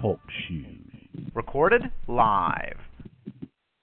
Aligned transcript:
Talk 0.00 0.20
shoes. 0.46 0.80
Recorded 1.34 1.82
live. 2.06 2.76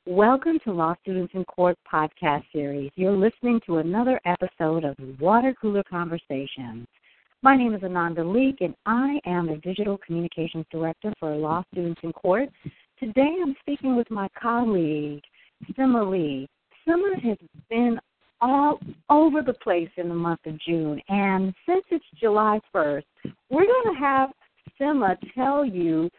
Welcome 0.06 0.60
to 0.64 0.72
Law 0.72 0.96
Students 1.02 1.34
in 1.34 1.44
Court 1.46 1.78
podcast 1.92 2.44
series. 2.52 2.92
You're 2.96 3.18
listening 3.18 3.62
to 3.66 3.78
another 3.78 4.20
episode 4.26 4.84
of 4.84 4.96
Water 5.20 5.56
Cooler 5.60 5.84
Conversations. 5.90 6.88
My 7.42 7.56
name 7.56 7.74
is 7.74 7.84
Ananda 7.84 8.22
Leeke, 8.22 8.62
and 8.62 8.76
I 8.86 9.20
am 9.26 9.48
the 9.48 9.58
Digital 9.58 9.98
Communications 10.06 10.66
Director 10.72 11.14
for 11.20 11.36
Law 11.36 11.64
Students 11.72 12.02
in 12.04 12.14
Court. 12.14 12.50
Today 13.00 13.36
I'm 13.42 13.56
speaking 13.62 13.96
with 13.96 14.10
my 14.12 14.28
colleague, 14.40 15.24
Sima 15.72 16.10
Lee. 16.10 16.48
Sima 16.88 17.20
has 17.24 17.38
been 17.70 18.00
all 18.40 18.80
over 19.10 19.42
the 19.42 19.54
place 19.54 19.90
in 19.98 20.10
the 20.10 20.16
month 20.16 20.42
of 20.46 20.60
June, 20.60 21.02
and 21.08 21.54
since 21.66 21.86
it's 21.90 22.06
July 22.20 22.60
1st, 22.76 23.04
we're 23.50 23.66
going 23.66 23.96
to 23.96 24.00
have 24.00 24.30
Sima 24.84 25.16
tell 25.34 25.66
you 25.66 26.10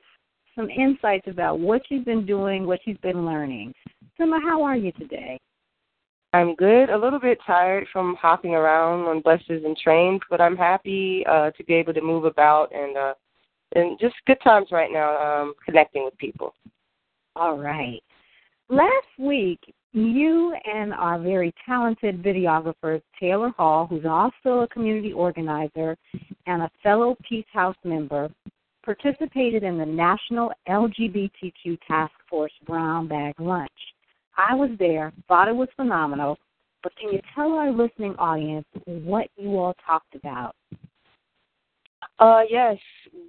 some 0.54 0.70
insights 0.70 1.26
about 1.28 1.58
what 1.58 1.82
she's 1.88 2.04
been 2.04 2.24
doing, 2.24 2.66
what 2.66 2.80
she's 2.84 2.96
been 2.98 3.26
learning. 3.26 3.74
Sima, 4.18 4.40
how 4.42 4.62
are 4.62 4.76
you 4.76 4.92
today? 4.92 5.38
I'm 6.32 6.54
good. 6.56 6.90
A 6.90 6.96
little 6.96 7.20
bit 7.20 7.38
tired 7.46 7.86
from 7.92 8.16
hopping 8.20 8.54
around 8.54 9.04
on 9.06 9.20
buses 9.20 9.62
and 9.64 9.76
trains, 9.76 10.20
but 10.30 10.40
I'm 10.40 10.56
happy 10.56 11.24
uh, 11.28 11.50
to 11.52 11.64
be 11.64 11.74
able 11.74 11.94
to 11.94 12.00
move 12.00 12.24
about 12.24 12.72
and 12.74 12.96
uh, 12.96 13.14
and 13.76 13.98
just 14.00 14.14
good 14.26 14.38
times 14.42 14.68
right 14.70 14.90
now, 14.92 15.16
um, 15.16 15.54
connecting 15.64 16.04
with 16.04 16.16
people. 16.18 16.54
All 17.36 17.58
right. 17.58 18.00
Last 18.68 19.08
week, 19.18 19.58
you 19.92 20.54
and 20.64 20.92
our 20.92 21.20
very 21.20 21.52
talented 21.66 22.22
videographer 22.22 23.00
Taylor 23.18 23.50
Hall, 23.50 23.86
who's 23.86 24.04
also 24.04 24.60
a 24.60 24.68
community 24.68 25.12
organizer 25.12 25.96
and 26.46 26.62
a 26.62 26.70
fellow 26.82 27.16
Peace 27.28 27.46
House 27.52 27.76
member, 27.84 28.28
participated 28.84 29.62
in 29.62 29.78
the 29.78 29.86
National 29.86 30.52
LGBTQ 30.68 31.78
Task 31.88 32.12
Force 32.28 32.52
Brown 32.66 33.08
Bag 33.08 33.34
Lunch. 33.38 33.70
I 34.36 34.54
was 34.54 34.70
there, 34.78 35.12
thought 35.28 35.48
it 35.48 35.54
was 35.54 35.68
phenomenal, 35.76 36.38
but 36.82 36.92
can 36.96 37.12
you 37.12 37.20
tell 37.34 37.52
our 37.52 37.72
listening 37.72 38.14
audience 38.18 38.66
what 38.84 39.28
you 39.36 39.56
all 39.56 39.74
talked 39.86 40.14
about? 40.14 40.54
Uh, 42.18 42.42
yes, 42.48 42.76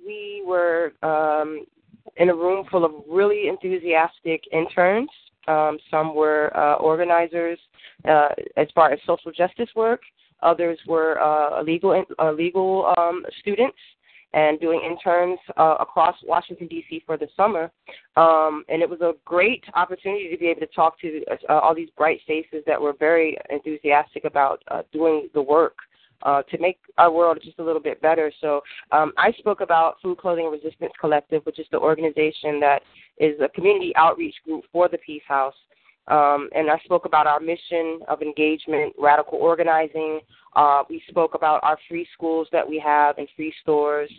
we 0.06 0.44
were 0.46 0.94
um, 1.02 1.66
in 2.18 2.30
a 2.30 2.36
room 2.36 2.66
full 2.70 2.86
of 2.86 2.92
really 3.10 3.48
enthusiastic 3.48 4.44
interns. 4.52 5.10
Um, 5.48 5.78
some 5.90 6.16
were 6.16 6.56
uh, 6.58 6.76
organizers 6.76 7.60
uh, 8.08 8.30
as 8.58 8.68
far 8.74 8.92
as 8.92 9.00
social 9.06 9.32
justice 9.32 9.70
work. 9.76 10.02
Others 10.42 10.80
were 10.88 11.20
uh, 11.20 11.64
legal 11.64 12.04
uh, 12.20 12.32
legal 12.32 12.94
um, 12.98 13.24
students 13.40 13.78
and 14.36 14.60
doing 14.60 14.82
interns 14.86 15.40
uh, 15.58 15.78
across 15.80 16.16
Washington 16.24 16.68
D.C. 16.68 17.02
for 17.06 17.18
the 17.18 17.28
summer. 17.36 17.72
Um, 18.18 18.66
and 18.68 18.82
it 18.82 18.90
was 18.90 19.00
a 19.00 19.14
great 19.24 19.64
opportunity 19.74 20.30
to 20.30 20.38
be 20.38 20.48
able 20.48 20.60
to 20.60 20.68
talk 20.68 21.00
to 21.00 21.24
uh, 21.50 21.54
all 21.54 21.74
these 21.74 21.90
bright 21.98 22.20
faces 22.28 22.62
that 22.68 22.80
were 22.80 22.94
very 23.00 23.38
enthusiastic 23.50 24.26
about 24.26 24.62
uh, 24.68 24.84
doing 24.92 25.30
the 25.34 25.42
work. 25.42 25.76
Uh, 26.22 26.42
to 26.44 26.58
make 26.60 26.80
our 26.98 27.12
world 27.12 27.38
just 27.44 27.60
a 27.60 27.64
little 27.64 27.82
bit 27.82 28.02
better. 28.02 28.32
So 28.40 28.62
um, 28.94 29.12
I 29.18 29.34
spoke 29.34 29.60
about 29.60 29.98
Food 30.02 30.18
Clothing 30.18 30.50
Resistance 30.50 30.94
Collective, 31.00 31.44
which 31.44 31.60
is 31.60 31.68
the 31.72 31.78
organization 31.78 32.60
that 32.62 32.80
is 33.20 33.36
a 33.42 33.50
community 33.50 33.92
outreach 33.98 34.34
group 34.44 34.64
for 34.72 34.88
the 34.88 34.98
Peace 35.00 35.22
House. 35.28 35.54
Um, 36.08 36.50
and 36.56 36.70
I 36.70 36.78
spoke 36.84 37.06
about 37.06 37.28
our 37.28 37.40
mission 37.40 38.00
of 38.08 38.22
engagement, 38.22 38.94
radical 38.98 39.40
organizing. 39.40 40.20
Uh, 40.56 40.84
we 40.90 41.02
spoke 41.10 41.34
about 41.34 41.64
our 41.64 41.78
free 41.90 42.08
schools 42.14 42.48
that 42.52 42.68
we 42.68 42.80
have 42.80 43.18
and 43.18 43.28
free 43.36 43.54
stores 43.62 44.12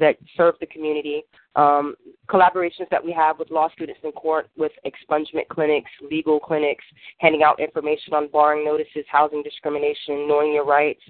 that 0.00 0.16
serve 0.36 0.54
the 0.60 0.66
community. 0.66 1.22
Um, 1.56 1.94
collaborations 2.28 2.88
that 2.90 3.04
we 3.04 3.12
have 3.12 3.38
with 3.38 3.50
law 3.50 3.68
students 3.72 4.00
in 4.02 4.12
court, 4.12 4.48
with 4.56 4.72
expungement 4.84 5.48
clinics, 5.48 5.90
legal 6.10 6.40
clinics, 6.40 6.84
handing 7.18 7.42
out 7.42 7.60
information 7.60 8.14
on 8.14 8.28
barring 8.28 8.64
notices, 8.64 9.04
housing 9.08 9.42
discrimination, 9.42 10.26
knowing 10.26 10.52
your 10.52 10.64
rights. 10.64 11.02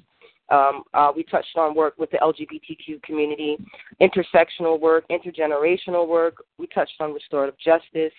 Um, 0.51 0.83
uh, 0.93 1.11
we 1.15 1.23
touched 1.23 1.57
on 1.57 1.75
work 1.75 1.95
with 1.97 2.11
the 2.11 2.19
LGBTQ 2.19 3.03
community, 3.03 3.57
intersectional 4.03 4.79
work, 4.79 5.05
intergenerational 5.09 6.07
work. 6.07 6.45
We 6.59 6.67
touched 6.67 7.01
on 7.01 7.15
restorative 7.15 7.59
justice. 7.59 8.13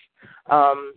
Um, 0.50 0.94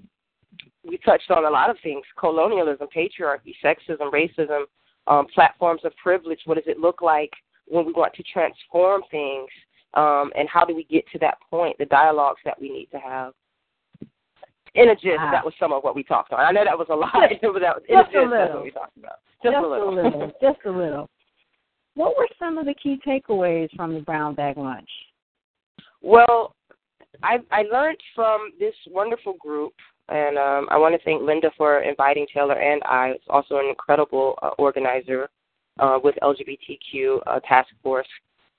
we 0.87 0.97
touched 0.97 1.29
on 1.31 1.45
a 1.45 1.49
lot 1.49 1.69
of 1.69 1.77
things 1.83 2.03
colonialism, 2.17 2.87
patriarchy, 2.95 3.53
sexism, 3.63 4.11
racism, 4.11 4.63
um, 5.07 5.27
platforms 5.33 5.81
of 5.83 5.95
privilege. 6.01 6.39
What 6.45 6.55
does 6.55 6.67
it 6.67 6.79
look 6.79 7.01
like 7.01 7.31
when 7.67 7.85
we 7.85 7.93
want 7.93 8.13
to 8.13 8.23
transform 8.23 9.01
things? 9.11 9.49
Um, 9.95 10.31
and 10.37 10.47
how 10.47 10.65
do 10.65 10.75
we 10.75 10.83
get 10.85 11.03
to 11.13 11.19
that 11.19 11.37
point, 11.49 11.77
the 11.79 11.85
dialogues 11.85 12.41
that 12.45 12.59
we 12.61 12.69
need 12.69 12.87
to 12.91 12.99
have? 12.99 13.33
In 14.75 14.89
a 14.89 14.95
gist, 14.95 15.17
wow. 15.17 15.31
that 15.31 15.43
was 15.43 15.53
some 15.59 15.73
of 15.73 15.83
what 15.83 15.95
we 15.95 16.03
talked 16.03 16.31
on. 16.31 16.39
I 16.39 16.51
know 16.51 16.63
that 16.63 16.77
was 16.77 16.87
a 16.91 16.95
lot, 16.95 17.11
but 17.41 17.59
that 17.59 17.75
was 17.75 17.83
in 17.89 17.97
just 17.97 18.09
a 18.09 18.21
gist, 18.21 18.31
that's 18.31 18.53
what 18.53 18.63
we 18.63 18.71
talked 18.71 18.97
about. 18.97 19.19
Just, 19.43 19.53
just 19.53 19.65
a 19.65 19.67
little. 19.67 19.89
a 19.89 19.95
little. 19.95 20.31
just 20.41 20.59
a 20.65 20.69
little. 20.69 21.09
What 21.95 22.15
were 22.17 22.27
some 22.37 22.57
of 22.59 22.65
the 22.65 22.75
key 22.75 22.99
takeaways 23.05 23.69
from 23.75 23.95
the 23.95 24.01
brown 24.01 24.35
bag 24.35 24.57
lunch? 24.57 24.89
Well, 26.01 26.55
I 27.23 27.39
I 27.51 27.63
learned 27.63 27.97
from 28.15 28.51
this 28.59 28.75
wonderful 28.87 29.33
group 29.33 29.73
and 30.11 30.37
um, 30.37 30.67
I 30.69 30.77
want 30.77 30.95
to 30.95 31.03
thank 31.03 31.21
Linda 31.21 31.51
for 31.57 31.81
inviting 31.81 32.25
Taylor 32.33 32.59
and 32.59 32.81
I. 32.83 33.09
It's 33.09 33.23
also 33.29 33.57
an 33.57 33.67
incredible 33.69 34.37
uh, 34.41 34.49
organizer 34.57 35.29
uh, 35.79 35.99
with 36.03 36.15
LGBTQ 36.21 37.19
uh, 37.25 37.39
Task 37.41 37.69
Force. 37.83 38.07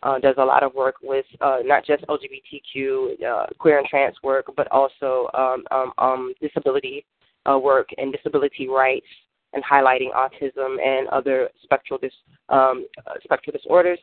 Uh, 0.02 0.18
does 0.18 0.36
a 0.38 0.44
lot 0.44 0.62
of 0.62 0.72
work 0.74 0.94
with 1.02 1.26
uh, 1.42 1.58
not 1.62 1.84
just 1.84 2.02
LGBTQ, 2.06 3.22
uh, 3.22 3.46
queer 3.58 3.78
and 3.78 3.86
trans 3.86 4.16
work, 4.22 4.46
but 4.56 4.66
also 4.72 5.28
um, 5.34 5.64
um, 5.70 5.92
um, 5.98 6.32
disability 6.40 7.04
work 7.46 7.88
and 7.98 8.12
disability 8.12 8.68
rights 8.68 9.06
and 9.52 9.62
highlighting 9.64 10.10
autism 10.14 10.80
and 10.80 11.08
other 11.08 11.50
spectral 11.62 11.98
dis, 11.98 12.12
um, 12.48 12.86
spectral 13.24 13.52
disorders. 13.52 13.98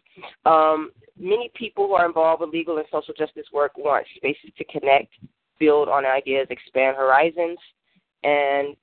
Um, 0.45 0.91
many 1.17 1.49
people 1.55 1.87
who 1.87 1.93
are 1.93 2.05
involved 2.05 2.41
with 2.41 2.51
legal 2.51 2.77
and 2.77 2.85
social 2.91 3.13
justice 3.17 3.47
work 3.53 3.71
want 3.77 4.05
spaces 4.17 4.51
to 4.57 4.65
connect 4.65 5.13
build 5.59 5.89
on 5.89 6.05
ideas, 6.05 6.47
expand 6.49 6.97
horizons, 6.97 7.57
and 8.23 8.75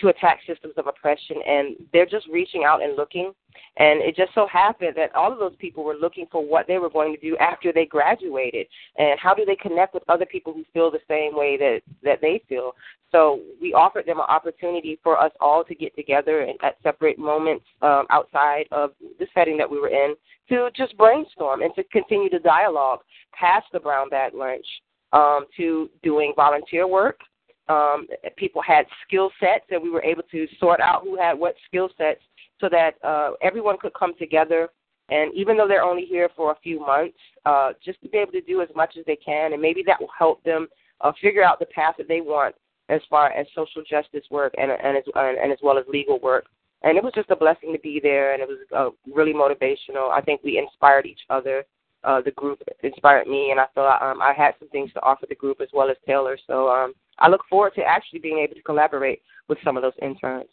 to 0.00 0.08
attack 0.08 0.40
systems 0.46 0.74
of 0.76 0.86
oppression. 0.86 1.36
And 1.46 1.76
they're 1.92 2.06
just 2.06 2.26
reaching 2.28 2.64
out 2.64 2.82
and 2.82 2.96
looking. 2.96 3.32
And 3.76 4.00
it 4.00 4.16
just 4.16 4.32
so 4.34 4.46
happened 4.46 4.94
that 4.96 5.14
all 5.14 5.32
of 5.32 5.38
those 5.38 5.56
people 5.58 5.84
were 5.84 5.96
looking 5.96 6.26
for 6.30 6.44
what 6.44 6.66
they 6.66 6.78
were 6.78 6.90
going 6.90 7.14
to 7.14 7.20
do 7.20 7.36
after 7.38 7.72
they 7.72 7.86
graduated, 7.86 8.66
and 8.96 9.18
how 9.18 9.34
do 9.34 9.44
they 9.44 9.56
connect 9.56 9.94
with 9.94 10.04
other 10.08 10.26
people 10.26 10.52
who 10.52 10.64
feel 10.72 10.90
the 10.90 11.00
same 11.08 11.36
way 11.36 11.56
that 11.56 11.80
that 12.02 12.20
they 12.20 12.42
feel. 12.48 12.72
So 13.10 13.40
we 13.60 13.72
offered 13.72 14.06
them 14.06 14.18
an 14.18 14.26
opportunity 14.28 14.98
for 15.02 15.20
us 15.20 15.32
all 15.40 15.64
to 15.64 15.74
get 15.74 15.96
together 15.96 16.46
at 16.62 16.76
separate 16.82 17.18
moments 17.18 17.64
um, 17.80 18.06
outside 18.10 18.66
of 18.70 18.90
the 19.18 19.26
setting 19.34 19.56
that 19.56 19.70
we 19.70 19.80
were 19.80 19.88
in 19.88 20.14
to 20.50 20.68
just 20.76 20.96
brainstorm 20.96 21.62
and 21.62 21.74
to 21.74 21.84
continue 21.84 22.28
the 22.28 22.38
dialogue 22.38 23.00
past 23.32 23.66
the 23.72 23.80
brown 23.80 24.08
bag 24.10 24.34
lunch 24.34 24.66
um, 25.12 25.46
to 25.56 25.90
doing 26.02 26.32
volunteer 26.36 26.86
work. 26.86 27.20
Um, 27.68 28.06
people 28.36 28.62
had 28.62 28.86
skill 29.06 29.30
sets, 29.40 29.66
and 29.70 29.82
we 29.82 29.90
were 29.90 30.02
able 30.02 30.22
to 30.30 30.46
sort 30.58 30.80
out 30.80 31.02
who 31.02 31.16
had 31.18 31.38
what 31.38 31.54
skill 31.66 31.90
sets 31.98 32.20
so 32.60 32.68
that 32.70 32.92
uh, 33.04 33.32
everyone 33.42 33.76
could 33.80 33.92
come 33.94 34.14
together. 34.18 34.68
And 35.10 35.32
even 35.34 35.56
though 35.56 35.68
they're 35.68 35.82
only 35.82 36.04
here 36.04 36.28
for 36.36 36.52
a 36.52 36.58
few 36.62 36.80
months, 36.80 37.16
uh, 37.46 37.72
just 37.84 38.00
to 38.02 38.08
be 38.08 38.18
able 38.18 38.32
to 38.32 38.40
do 38.42 38.60
as 38.60 38.68
much 38.74 38.96
as 38.98 39.04
they 39.06 39.16
can, 39.16 39.52
and 39.52 39.62
maybe 39.62 39.82
that 39.86 40.00
will 40.00 40.10
help 40.16 40.42
them 40.44 40.68
uh, 41.00 41.12
figure 41.20 41.44
out 41.44 41.58
the 41.58 41.66
path 41.66 41.94
that 41.98 42.08
they 42.08 42.20
want 42.20 42.54
as 42.88 43.00
far 43.08 43.30
as 43.32 43.46
social 43.54 43.82
justice 43.88 44.24
work 44.30 44.54
and 44.58 44.70
and 44.70 44.96
as 44.96 45.04
and 45.14 45.52
as 45.52 45.58
well 45.62 45.78
as 45.78 45.84
legal 45.88 46.18
work. 46.20 46.46
And 46.82 46.96
it 46.96 47.02
was 47.02 47.12
just 47.14 47.30
a 47.30 47.36
blessing 47.36 47.72
to 47.72 47.78
be 47.80 48.00
there, 48.02 48.34
and 48.34 48.42
it 48.42 48.48
was 48.48 48.58
uh, 48.76 48.90
really 49.12 49.32
motivational. 49.32 50.10
I 50.10 50.20
think 50.20 50.42
we 50.42 50.58
inspired 50.58 51.06
each 51.06 51.20
other 51.28 51.64
uh, 52.04 52.20
the 52.20 52.30
group 52.32 52.62
inspired 52.82 53.26
me, 53.26 53.50
and 53.50 53.60
I 53.60 53.66
thought 53.74 54.02
um, 54.02 54.20
I 54.20 54.32
had 54.32 54.54
some 54.58 54.68
things 54.68 54.92
to 54.92 55.02
offer 55.02 55.26
the 55.28 55.34
group 55.34 55.60
as 55.60 55.68
well 55.72 55.90
as 55.90 55.96
Taylor. 56.06 56.38
So 56.46 56.68
um, 56.68 56.92
I 57.18 57.28
look 57.28 57.42
forward 57.48 57.74
to 57.76 57.82
actually 57.82 58.20
being 58.20 58.38
able 58.38 58.54
to 58.54 58.62
collaborate 58.62 59.22
with 59.48 59.58
some 59.64 59.76
of 59.76 59.82
those 59.82 59.92
interns. 60.00 60.48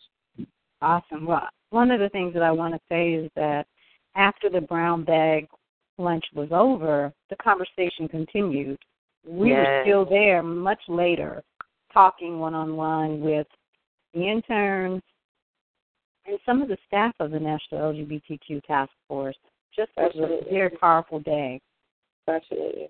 Awesome. 0.82 1.26
Well, 1.26 1.48
one 1.70 1.92
of 1.92 2.00
the 2.00 2.10
things 2.10 2.34
that 2.34 2.44
I 2.44 2.52
want 2.52 2.74
to 2.74 2.80
say 2.90 3.14
is 3.14 3.32
that 3.36 3.68
after 4.16 4.50
the 4.50 4.62
brown 4.62 5.04
bag 5.04 5.48
lunch 5.98 6.26
was 6.34 6.50
over, 6.52 7.14
the 7.30 7.36
conversation 7.38 8.08
continued. 8.08 8.80
We 9.28 9.50
yes. 9.50 9.58
were 9.58 9.82
still 9.84 10.06
there 10.06 10.44
much 10.44 10.82
later, 10.88 11.44
talking 11.94 12.40
one 12.40 12.54
on 12.54 12.76
one 12.76 13.22
with 13.22 13.48
the 14.14 14.28
interns 14.28 15.02
and 16.28 16.40
some 16.46 16.62
of 16.62 16.68
the 16.68 16.78
staff 16.88 17.14
of 17.20 17.32
the 17.32 17.40
National 17.40 17.94
LGBTQ 17.94 18.64
Task 18.64 18.92
Force. 19.08 19.38
Just 19.76 19.92
Absolutely. 19.98 20.38
was 20.38 20.46
a 20.48 20.54
very 20.54 20.70
powerful 20.70 21.20
day. 21.20 21.62
Absolutely. 22.28 22.90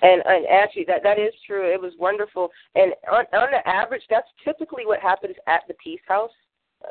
And, 0.00 0.22
and 0.24 0.46
actually, 0.46 0.84
that 0.86 1.02
that 1.02 1.18
is 1.18 1.34
true. 1.46 1.72
It 1.72 1.80
was 1.80 1.92
wonderful. 1.98 2.50
And 2.74 2.92
on, 3.10 3.24
on 3.32 3.48
the 3.50 3.66
average, 3.68 4.02
that's 4.08 4.28
typically 4.44 4.86
what 4.86 5.00
happens 5.00 5.34
at 5.46 5.62
the 5.66 5.74
Peace 5.82 6.00
House. 6.06 6.30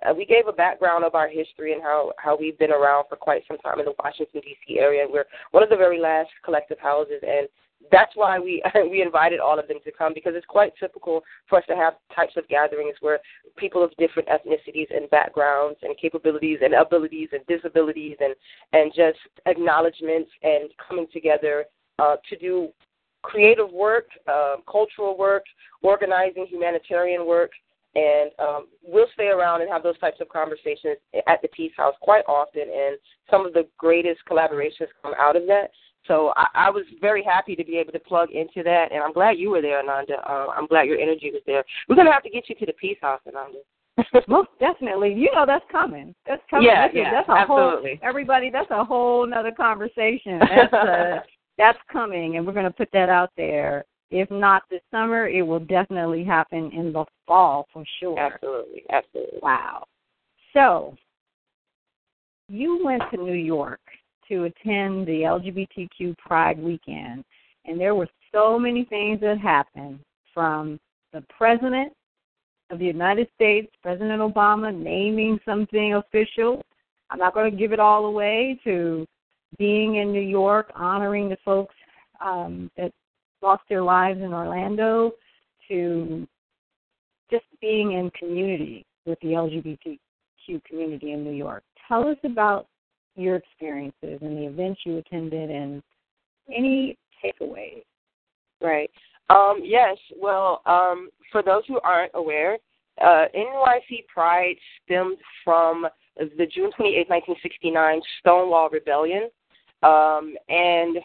Uh, 0.05 0.13
we 0.13 0.25
gave 0.25 0.47
a 0.47 0.53
background 0.53 1.05
of 1.05 1.15
our 1.15 1.29
history 1.29 1.71
and 1.71 1.81
how 1.81 2.11
how 2.17 2.37
we've 2.37 2.59
been 2.59 2.71
around 2.71 3.05
for 3.07 3.15
quite 3.15 3.43
some 3.47 3.57
time 3.59 3.79
in 3.79 3.85
the 3.85 3.93
Washington 4.03 4.41
D.C. 4.41 4.77
area. 4.77 5.05
We're 5.09 5.25
one 5.51 5.63
of 5.63 5.69
the 5.69 5.77
very 5.77 5.99
last 5.99 6.29
collective 6.43 6.79
houses, 6.79 7.21
and 7.21 7.47
that's 7.91 8.11
why 8.15 8.39
we 8.39 8.63
we 8.89 9.01
invited 9.01 9.39
all 9.39 9.59
of 9.59 9.67
them 9.67 9.77
to 9.83 9.91
come 9.91 10.13
because 10.13 10.33
it's 10.35 10.45
quite 10.45 10.73
typical 10.79 11.23
for 11.47 11.59
us 11.59 11.65
to 11.67 11.75
have 11.75 11.95
types 12.15 12.33
of 12.37 12.47
gatherings 12.47 12.95
where 13.01 13.19
people 13.55 13.83
of 13.83 13.91
different 13.97 14.27
ethnicities 14.29 14.95
and 14.95 15.09
backgrounds 15.09 15.77
and 15.81 15.97
capabilities 15.97 16.59
and 16.63 16.73
abilities 16.73 17.29
and 17.31 17.45
disabilities 17.47 18.17
and 18.19 18.35
and 18.73 18.91
just 18.95 19.19
acknowledgments 19.45 20.29
and 20.43 20.69
coming 20.87 21.07
together 21.11 21.65
uh, 21.99 22.15
to 22.29 22.37
do 22.37 22.69
creative 23.23 23.71
work, 23.71 24.05
uh, 24.27 24.55
cultural 24.71 25.17
work, 25.17 25.43
organizing, 25.81 26.45
humanitarian 26.47 27.25
work, 27.25 27.51
and 27.95 28.31
um, 28.39 28.67
we'll 28.83 29.07
stay 29.13 29.27
around 29.27 29.61
and 29.61 29.69
have 29.71 29.83
those 29.83 29.97
types 29.97 30.21
of 30.21 30.29
conversations 30.29 30.97
at 31.27 31.41
the 31.41 31.47
Peace 31.49 31.71
House 31.75 31.95
quite 32.01 32.23
often, 32.27 32.61
and 32.61 32.97
some 33.29 33.45
of 33.45 33.53
the 33.53 33.67
greatest 33.77 34.21
collaborations 34.29 34.87
come 35.01 35.13
out 35.19 35.35
of 35.35 35.47
that. 35.47 35.71
So 36.07 36.33
I, 36.35 36.47
I 36.53 36.69
was 36.69 36.83
very 37.01 37.23
happy 37.23 37.55
to 37.55 37.63
be 37.63 37.77
able 37.77 37.91
to 37.93 37.99
plug 37.99 38.31
into 38.31 38.63
that, 38.63 38.91
and 38.91 39.03
I'm 39.03 39.13
glad 39.13 39.37
you 39.37 39.49
were 39.49 39.61
there, 39.61 39.79
Ananda. 39.79 40.15
Uh, 40.27 40.47
I'm 40.55 40.67
glad 40.67 40.87
your 40.87 40.99
energy 40.99 41.31
was 41.31 41.41
there. 41.45 41.63
We're 41.87 41.95
gonna 41.95 42.11
have 42.11 42.23
to 42.23 42.29
get 42.29 42.49
you 42.49 42.55
to 42.55 42.65
the 42.65 42.73
Peace 42.73 42.97
House, 43.01 43.21
Ananda. 43.27 43.59
Most 44.27 44.49
definitely. 44.59 45.13
You 45.13 45.31
know 45.33 45.45
that's 45.45 45.65
coming. 45.71 46.13
That's 46.27 46.41
coming. 46.49 46.67
Yeah, 46.67 46.87
that's, 46.87 46.95
yeah, 46.95 47.11
that's 47.11 47.29
a 47.29 47.31
absolutely. 47.31 47.99
whole 47.99 48.09
everybody. 48.09 48.49
That's 48.51 48.71
a 48.71 48.83
whole 48.83 49.23
another 49.23 49.51
conversation. 49.51 50.39
That's 50.39 50.73
uh, 50.73 51.19
that's 51.57 51.79
coming, 51.91 52.37
and 52.37 52.45
we're 52.45 52.53
going 52.53 52.65
to 52.65 52.71
put 52.71 52.89
that 52.93 53.09
out 53.09 53.31
there. 53.37 53.85
If 54.09 54.31
not 54.31 54.63
this 54.69 54.81
summer, 54.89 55.27
it 55.27 55.41
will 55.41 55.59
definitely 55.59 56.23
happen 56.23 56.71
in 56.71 56.93
the 56.93 57.05
fall 57.25 57.67
for 57.73 57.83
sure. 57.99 58.17
Absolutely, 58.17 58.83
absolutely. 58.89 59.39
Wow. 59.41 59.85
So, 60.53 60.95
you 62.47 62.79
went 62.85 63.03
to 63.11 63.17
New 63.17 63.33
York 63.33 63.81
to 64.29 64.45
attend 64.45 65.07
the 65.07 65.21
LGBTQ 65.23 66.17
Pride 66.17 66.59
weekend, 66.59 67.23
and 67.65 67.79
there 67.79 67.95
were 67.95 68.07
so 68.31 68.59
many 68.59 68.85
things 68.85 69.19
that 69.21 69.39
happened 69.39 69.99
from 70.33 70.79
the 71.13 71.23
president 71.35 71.93
of 72.69 72.79
the 72.79 72.85
United 72.85 73.27
States, 73.35 73.71
President 73.81 74.21
Obama, 74.21 74.75
naming 74.75 75.39
something 75.45 75.95
official. 75.95 76.61
I'm 77.09 77.19
not 77.19 77.33
going 77.33 77.49
to 77.49 77.57
give 77.57 77.71
it 77.71 77.79
all 77.79 78.05
away 78.05 78.59
to 78.65 79.05
being 79.57 79.95
in 79.95 80.11
New 80.11 80.21
York, 80.21 80.71
honoring 80.75 81.29
the 81.29 81.37
folks 81.45 81.75
um, 82.19 82.69
that 82.77 82.91
lost 83.41 83.63
their 83.69 83.81
lives 83.81 84.19
in 84.19 84.33
Orlando, 84.33 85.11
to 85.69 86.27
just 87.31 87.45
being 87.61 87.93
in 87.93 88.11
community 88.11 88.85
with 89.05 89.19
the 89.21 89.29
LGBTQ 89.29 90.63
community 90.65 91.13
in 91.13 91.23
New 91.23 91.31
York. 91.31 91.63
Tell 91.87 92.07
us 92.07 92.17
about 92.23 92.67
your 93.17 93.35
experiences 93.35 94.19
and 94.21 94.37
the 94.37 94.45
events 94.45 94.81
you 94.85 94.97
attended 94.97 95.49
and 95.49 95.81
any 96.55 96.97
takeaways. 97.23 97.83
Right. 98.61 98.89
Um, 99.29 99.61
yes. 99.63 99.97
Well, 100.19 100.61
um, 100.65 101.09
for 101.31 101.43
those 101.43 101.63
who 101.67 101.79
aren't 101.81 102.11
aware, 102.13 102.57
uh, 103.01 103.25
NYC 103.35 104.07
Pride 104.07 104.55
stemmed 104.83 105.17
from 105.43 105.87
the 106.17 106.45
June 106.45 106.71
28, 106.75 107.09
1969 107.09 108.01
Stonewall 108.19 108.69
Rebellion. 108.69 109.29
Um, 109.83 110.35
and 110.49 110.97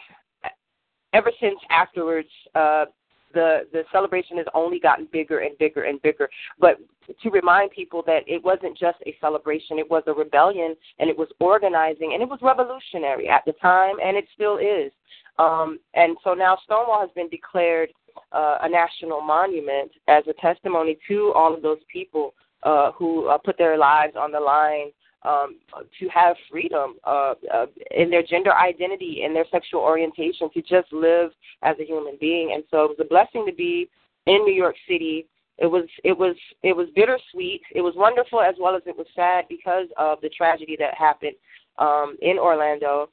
ever 1.13 1.31
since 1.39 1.59
afterwards, 1.69 2.29
uh, 2.55 2.85
the 3.33 3.67
the 3.71 3.83
celebration 3.91 4.37
has 4.37 4.45
only 4.53 4.79
gotten 4.79 5.07
bigger 5.11 5.39
and 5.39 5.57
bigger 5.57 5.83
and 5.83 6.01
bigger. 6.01 6.29
But 6.59 6.77
to 7.21 7.29
remind 7.29 7.71
people 7.71 8.03
that 8.05 8.23
it 8.27 8.43
wasn't 8.43 8.77
just 8.77 8.97
a 9.05 9.15
celebration; 9.19 9.79
it 9.79 9.89
was 9.89 10.03
a 10.07 10.13
rebellion, 10.13 10.75
and 10.99 11.09
it 11.09 11.17
was 11.17 11.27
organizing, 11.39 12.11
and 12.13 12.21
it 12.21 12.29
was 12.29 12.39
revolutionary 12.41 13.29
at 13.29 13.43
the 13.45 13.53
time, 13.53 13.95
and 14.03 14.15
it 14.17 14.25
still 14.33 14.57
is. 14.57 14.91
Um, 15.39 15.79
and 15.95 16.15
so 16.23 16.33
now 16.33 16.57
Stonewall 16.63 17.01
has 17.01 17.09
been 17.15 17.29
declared 17.29 17.89
uh, 18.31 18.59
a 18.61 18.69
national 18.69 19.21
monument 19.21 19.91
as 20.07 20.23
a 20.27 20.33
testimony 20.33 20.97
to 21.07 21.31
all 21.35 21.53
of 21.53 21.61
those 21.61 21.79
people 21.91 22.33
uh, 22.63 22.91
who 22.91 23.27
uh, 23.27 23.37
put 23.37 23.57
their 23.57 23.77
lives 23.77 24.13
on 24.15 24.31
the 24.31 24.39
line 24.39 24.91
um, 25.25 25.57
to 25.99 26.07
have 26.09 26.35
freedom 26.51 26.95
uh, 27.05 27.33
uh, 27.53 27.65
in 27.91 28.09
their 28.09 28.23
gender 28.23 28.53
identity, 28.53 29.21
in 29.25 29.33
their 29.33 29.45
sexual 29.51 29.81
orientation, 29.81 30.49
to 30.53 30.61
just 30.61 30.91
live 30.91 31.31
as 31.61 31.75
a 31.79 31.85
human 31.85 32.17
being. 32.19 32.51
And 32.53 32.63
so 32.69 32.85
it 32.85 32.89
was 32.89 32.97
a 32.99 33.07
blessing 33.07 33.45
to 33.47 33.53
be 33.53 33.89
in 34.25 34.43
New 34.43 34.53
York 34.53 34.75
City. 34.87 35.27
It 35.57 35.67
was 35.67 35.85
it 36.03 36.17
was 36.17 36.35
it 36.63 36.75
was 36.75 36.87
bittersweet. 36.95 37.61
It 37.73 37.81
was 37.81 37.93
wonderful 37.95 38.41
as 38.41 38.55
well 38.59 38.75
as 38.75 38.81
it 38.85 38.97
was 38.97 39.07
sad 39.15 39.45
because 39.49 39.87
of 39.97 40.19
the 40.21 40.29
tragedy 40.29 40.75
that 40.79 40.95
happened 40.95 41.35
um, 41.77 42.17
in 42.21 42.37
Orlando. 42.37 43.09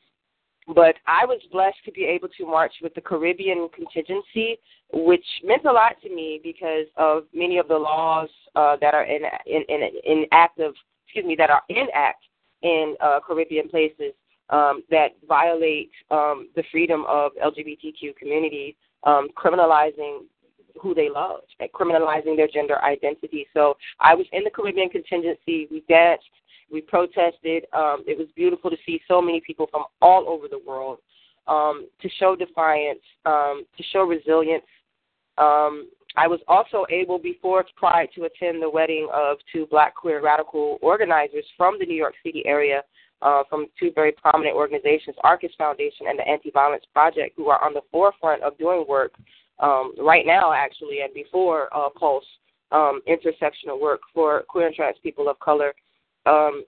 But 0.74 0.96
I 1.06 1.24
was 1.26 1.40
blessed 1.50 1.78
to 1.84 1.92
be 1.92 2.04
able 2.04 2.28
to 2.38 2.46
march 2.46 2.72
with 2.82 2.94
the 2.94 3.00
Caribbean 3.00 3.68
contingency, 3.74 4.58
which 4.92 5.24
meant 5.44 5.64
a 5.64 5.72
lot 5.72 6.00
to 6.02 6.14
me 6.14 6.40
because 6.42 6.86
of 6.96 7.24
many 7.34 7.58
of 7.58 7.68
the 7.68 7.76
laws 7.76 8.28
uh, 8.54 8.76
that 8.80 8.94
are 8.94 9.04
in 9.04 9.22
in 9.46 9.62
in, 9.68 9.90
in 10.04 10.24
active 10.32 10.72
excuse 11.10 11.26
me, 11.26 11.34
that 11.36 11.50
are 11.50 11.62
in 11.68 11.86
act 11.92 12.24
in 12.62 12.94
uh, 13.00 13.18
Caribbean 13.26 13.68
places 13.68 14.12
um, 14.50 14.82
that 14.90 15.10
violate 15.28 15.90
um, 16.10 16.48
the 16.54 16.62
freedom 16.70 17.04
of 17.08 17.32
LGBTQ 17.42 18.16
community, 18.16 18.76
um, 19.04 19.28
criminalizing 19.36 20.20
who 20.80 20.94
they 20.94 21.08
love, 21.08 21.40
and 21.58 21.70
criminalizing 21.72 22.36
their 22.36 22.48
gender 22.48 22.80
identity. 22.82 23.46
So 23.52 23.76
I 23.98 24.14
was 24.14 24.26
in 24.32 24.44
the 24.44 24.50
Caribbean 24.50 24.88
contingency. 24.88 25.66
We 25.70 25.82
danced, 25.88 26.24
we 26.70 26.80
protested. 26.80 27.64
Um, 27.72 28.04
it 28.06 28.16
was 28.16 28.28
beautiful 28.36 28.70
to 28.70 28.76
see 28.86 29.00
so 29.08 29.20
many 29.20 29.40
people 29.44 29.66
from 29.70 29.84
all 30.00 30.28
over 30.28 30.46
the 30.48 30.60
world 30.64 30.98
um, 31.48 31.88
to 32.00 32.08
show 32.18 32.36
defiance, 32.36 33.00
um, 33.26 33.64
to 33.76 33.82
show 33.92 34.04
resilience. 34.04 34.64
Um, 35.38 35.88
I 36.16 36.26
was 36.26 36.40
also 36.48 36.86
able 36.90 37.18
before 37.18 37.64
Pride 37.76 38.08
to 38.14 38.24
attend 38.24 38.62
the 38.62 38.70
wedding 38.70 39.08
of 39.12 39.38
two 39.52 39.66
black 39.70 39.94
queer 39.94 40.22
radical 40.22 40.78
organizers 40.82 41.44
from 41.56 41.78
the 41.78 41.86
New 41.86 41.94
York 41.94 42.14
City 42.24 42.42
area, 42.46 42.82
uh, 43.22 43.42
from 43.48 43.66
two 43.78 43.92
very 43.94 44.12
prominent 44.12 44.56
organizations, 44.56 45.16
Arcus 45.22 45.52
Foundation 45.56 46.06
and 46.08 46.18
the 46.18 46.26
Anti 46.26 46.50
Violence 46.50 46.84
Project, 46.92 47.34
who 47.36 47.48
are 47.48 47.62
on 47.62 47.74
the 47.74 47.82
forefront 47.92 48.42
of 48.42 48.56
doing 48.58 48.84
work 48.88 49.12
um, 49.60 49.92
right 49.98 50.26
now, 50.26 50.52
actually, 50.52 51.00
and 51.00 51.12
before 51.14 51.68
uh, 51.76 51.88
Pulse, 51.90 52.24
um, 52.72 53.00
intersectional 53.08 53.80
work 53.80 54.00
for 54.14 54.42
queer 54.48 54.66
and 54.66 54.74
trans 54.74 54.96
people 55.02 55.28
of 55.28 55.38
color, 55.40 55.74
um, 56.26 56.64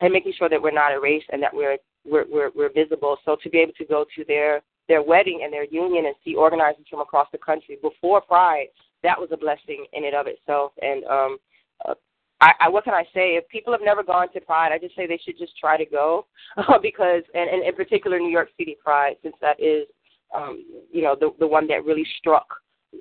and 0.00 0.12
making 0.12 0.34
sure 0.36 0.48
that 0.48 0.60
we're 0.60 0.70
not 0.70 0.92
erased 0.92 1.26
and 1.32 1.42
that 1.42 1.54
we're 1.54 1.78
we're, 2.06 2.26
we're, 2.30 2.50
we're 2.54 2.72
visible. 2.72 3.16
So 3.24 3.36
to 3.42 3.48
be 3.48 3.58
able 3.58 3.72
to 3.78 3.84
go 3.86 4.04
to 4.14 4.24
their 4.26 4.60
their 4.88 5.02
wedding 5.02 5.40
and 5.42 5.52
their 5.52 5.64
union 5.64 6.06
and 6.06 6.14
see 6.24 6.34
organizers 6.34 6.86
from 6.88 7.00
across 7.00 7.28
the 7.32 7.38
country 7.38 7.78
before 7.82 8.20
Pride, 8.20 8.66
that 9.02 9.18
was 9.18 9.30
a 9.32 9.36
blessing 9.36 9.84
in 9.92 10.04
and 10.04 10.14
of 10.14 10.26
itself. 10.26 10.72
And 10.80 11.04
um, 11.04 11.38
uh, 11.86 11.94
I, 12.40 12.52
I, 12.60 12.68
what 12.68 12.84
can 12.84 12.94
I 12.94 13.04
say? 13.14 13.36
If 13.36 13.48
people 13.48 13.72
have 13.72 13.82
never 13.82 14.02
gone 14.02 14.32
to 14.32 14.40
Pride, 14.40 14.72
I 14.72 14.78
just 14.78 14.96
say 14.96 15.06
they 15.06 15.20
should 15.24 15.38
just 15.38 15.56
try 15.58 15.76
to 15.76 15.86
go 15.86 16.26
uh, 16.56 16.78
because, 16.80 17.22
and, 17.34 17.48
and 17.48 17.64
in 17.64 17.74
particular, 17.74 18.18
New 18.18 18.30
York 18.30 18.48
City 18.58 18.76
Pride, 18.82 19.16
since 19.22 19.36
that 19.40 19.60
is, 19.60 19.86
um, 20.34 20.64
you 20.92 21.02
know, 21.02 21.14
the 21.18 21.30
the 21.38 21.46
one 21.46 21.68
that 21.68 21.84
really 21.84 22.06
struck 22.18 22.46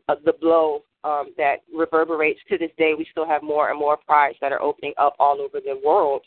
uh, 0.07 0.15
the 0.23 0.33
blow 0.39 0.83
um, 1.03 1.33
that 1.37 1.57
reverberates 1.73 2.39
to 2.49 2.57
this 2.57 2.69
day. 2.77 2.93
We 2.97 3.07
still 3.11 3.27
have 3.27 3.41
more 3.41 3.69
and 3.69 3.79
more 3.79 3.97
prides 3.97 4.37
that 4.41 4.51
are 4.51 4.61
opening 4.61 4.93
up 4.97 5.15
all 5.19 5.41
over 5.41 5.59
the 5.59 5.81
world 5.83 6.21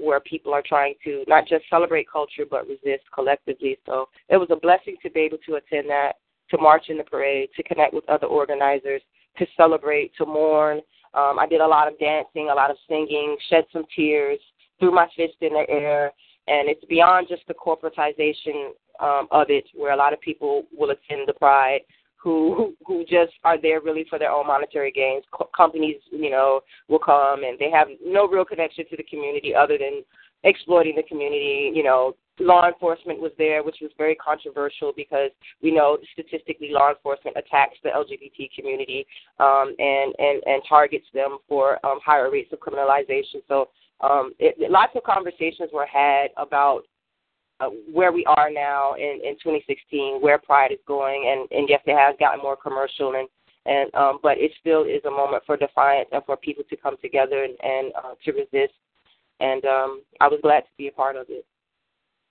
where 0.00 0.20
people 0.20 0.52
are 0.52 0.62
trying 0.62 0.94
to 1.04 1.24
not 1.26 1.46
just 1.46 1.64
celebrate 1.70 2.10
culture 2.10 2.44
but 2.48 2.66
resist 2.66 3.04
collectively. 3.14 3.78
So 3.86 4.08
it 4.28 4.36
was 4.36 4.48
a 4.50 4.56
blessing 4.56 4.96
to 5.02 5.10
be 5.10 5.20
able 5.20 5.38
to 5.46 5.56
attend 5.56 5.88
that, 5.90 6.14
to 6.50 6.58
march 6.58 6.86
in 6.88 6.98
the 6.98 7.04
parade, 7.04 7.50
to 7.56 7.62
connect 7.62 7.94
with 7.94 8.08
other 8.08 8.26
organizers, 8.26 9.02
to 9.38 9.46
celebrate, 9.56 10.12
to 10.18 10.26
mourn. 10.26 10.80
Um, 11.14 11.38
I 11.38 11.46
did 11.46 11.60
a 11.60 11.66
lot 11.66 11.88
of 11.88 11.98
dancing, 11.98 12.48
a 12.50 12.54
lot 12.54 12.70
of 12.70 12.76
singing, 12.88 13.36
shed 13.48 13.64
some 13.72 13.84
tears, 13.94 14.38
threw 14.78 14.90
my 14.90 15.06
fist 15.16 15.36
in 15.40 15.52
the 15.54 15.64
air, 15.68 16.12
and 16.46 16.68
it's 16.68 16.84
beyond 16.84 17.28
just 17.28 17.42
the 17.48 17.54
corporatization 17.54 18.70
um, 19.00 19.28
of 19.30 19.46
it, 19.48 19.64
where 19.74 19.92
a 19.92 19.96
lot 19.96 20.12
of 20.12 20.20
people 20.20 20.64
will 20.76 20.90
attend 20.90 21.26
the 21.26 21.32
pride 21.32 21.80
who 22.20 22.74
who 22.86 23.04
just 23.04 23.32
are 23.44 23.60
there 23.60 23.80
really 23.80 24.04
for 24.10 24.18
their 24.18 24.30
own 24.30 24.46
monetary 24.46 24.92
gains. 24.92 25.24
Co- 25.32 25.50
companies, 25.56 25.96
you 26.10 26.30
know, 26.30 26.60
will 26.88 26.98
come 26.98 27.44
and 27.44 27.58
they 27.58 27.70
have 27.70 27.88
no 28.04 28.26
real 28.26 28.44
connection 28.44 28.84
to 28.90 28.96
the 28.96 29.04
community 29.04 29.54
other 29.54 29.78
than 29.78 30.02
exploiting 30.44 30.96
the 30.96 31.02
community, 31.02 31.72
you 31.74 31.82
know, 31.82 32.14
law 32.40 32.68
enforcement 32.68 33.20
was 33.20 33.32
there, 33.38 33.64
which 33.64 33.78
was 33.80 33.90
very 33.98 34.14
controversial 34.14 34.92
because 34.94 35.30
we 35.62 35.72
know 35.72 35.98
statistically 36.12 36.70
law 36.70 36.90
enforcement 36.90 37.36
attacks 37.36 37.76
the 37.82 37.90
LGBT 37.90 38.48
community 38.54 39.06
um, 39.40 39.74
and, 39.78 40.14
and, 40.18 40.42
and 40.46 40.62
targets 40.68 41.06
them 41.12 41.38
for 41.48 41.84
um, 41.84 41.98
higher 42.04 42.30
rates 42.30 42.52
of 42.52 42.60
criminalization. 42.60 43.42
So 43.48 43.68
um, 44.00 44.32
it, 44.38 44.70
lots 44.70 44.92
of 44.94 45.02
conversations 45.02 45.70
were 45.72 45.86
had 45.86 46.28
about 46.36 46.82
uh, 47.60 47.68
where 47.92 48.12
we 48.12 48.24
are 48.26 48.50
now 48.50 48.94
in, 48.94 49.20
in 49.24 49.34
2016, 49.42 50.20
where 50.20 50.38
Pride 50.38 50.72
is 50.72 50.78
going, 50.86 51.24
and, 51.26 51.50
and 51.58 51.68
yes, 51.68 51.80
it 51.86 51.96
has 51.96 52.14
gotten 52.20 52.40
more 52.40 52.56
commercial, 52.56 53.14
and 53.14 53.28
and 53.66 53.94
um, 53.94 54.18
but 54.22 54.38
it 54.38 54.52
still 54.60 54.84
is 54.84 55.04
a 55.04 55.10
moment 55.10 55.42
for 55.44 55.56
defiance 55.56 56.08
and 56.12 56.24
for 56.24 56.36
people 56.36 56.64
to 56.70 56.76
come 56.76 56.96
together 57.02 57.44
and, 57.44 57.54
and 57.62 57.92
uh, 58.02 58.14
to 58.24 58.32
resist. 58.32 58.72
And 59.40 59.64
um, 59.66 60.02
I 60.20 60.28
was 60.28 60.40
glad 60.42 60.60
to 60.60 60.70
be 60.78 60.88
a 60.88 60.92
part 60.92 61.16
of 61.16 61.26
it. 61.28 61.44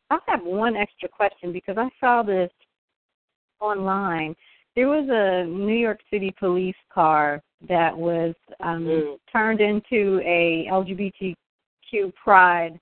I 0.09 0.17
have 0.27 0.43
one 0.43 0.75
extra 0.75 1.07
question 1.09 1.53
because 1.53 1.77
I 1.77 1.89
saw 1.99 2.23
this 2.23 2.49
online. 3.59 4.35
There 4.75 4.87
was 4.87 5.07
a 5.09 5.47
New 5.47 5.75
York 5.75 5.99
City 6.09 6.33
police 6.39 6.75
car 6.91 7.41
that 7.67 7.95
was 7.95 8.33
um, 8.59 8.85
mm. 8.85 9.17
turned 9.31 9.61
into 9.61 10.19
a 10.23 10.67
LGBTQ 10.71 12.13
pride 12.15 12.79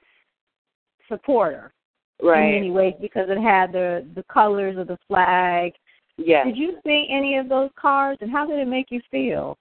supporter 1.09 1.73
right. 2.21 2.45
in 2.45 2.53
many 2.53 2.71
ways 2.71 2.93
because 3.01 3.27
it 3.29 3.41
had 3.41 3.71
the 3.71 4.05
the 4.15 4.23
colors 4.23 4.77
of 4.77 4.87
the 4.87 4.97
flag. 5.07 5.73
Yes. 6.17 6.45
Did 6.47 6.57
you 6.57 6.77
see 6.85 7.07
any 7.11 7.37
of 7.37 7.49
those 7.49 7.69
cars, 7.79 8.17
and 8.21 8.31
how 8.31 8.45
did 8.45 8.59
it 8.59 8.67
make 8.67 8.87
you 8.89 9.01
feel? 9.11 9.57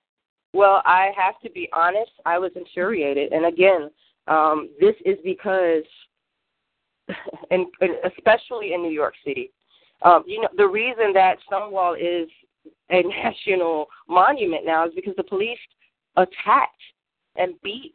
Well, 0.52 0.82
I 0.84 1.10
have 1.16 1.40
to 1.40 1.50
be 1.50 1.68
honest. 1.72 2.12
I 2.24 2.38
was 2.38 2.52
infuriated, 2.54 3.32
and 3.32 3.46
again, 3.46 3.90
um, 4.28 4.70
this 4.80 4.94
is 5.04 5.18
because 5.24 5.82
and, 7.50 7.66
and 7.80 7.92
especially 8.16 8.72
in 8.74 8.82
New 8.82 8.90
York 8.90 9.14
City. 9.24 9.50
Um, 10.02 10.24
you 10.26 10.40
know, 10.40 10.48
the 10.56 10.66
reason 10.66 11.12
that 11.14 11.36
Stonewall 11.46 11.94
is 11.94 12.28
a 12.90 13.02
national 13.24 13.86
monument 14.08 14.64
now 14.64 14.86
is 14.86 14.92
because 14.94 15.14
the 15.16 15.24
police 15.24 15.58
attacked 16.16 16.82
and 17.36 17.54
beat 17.62 17.94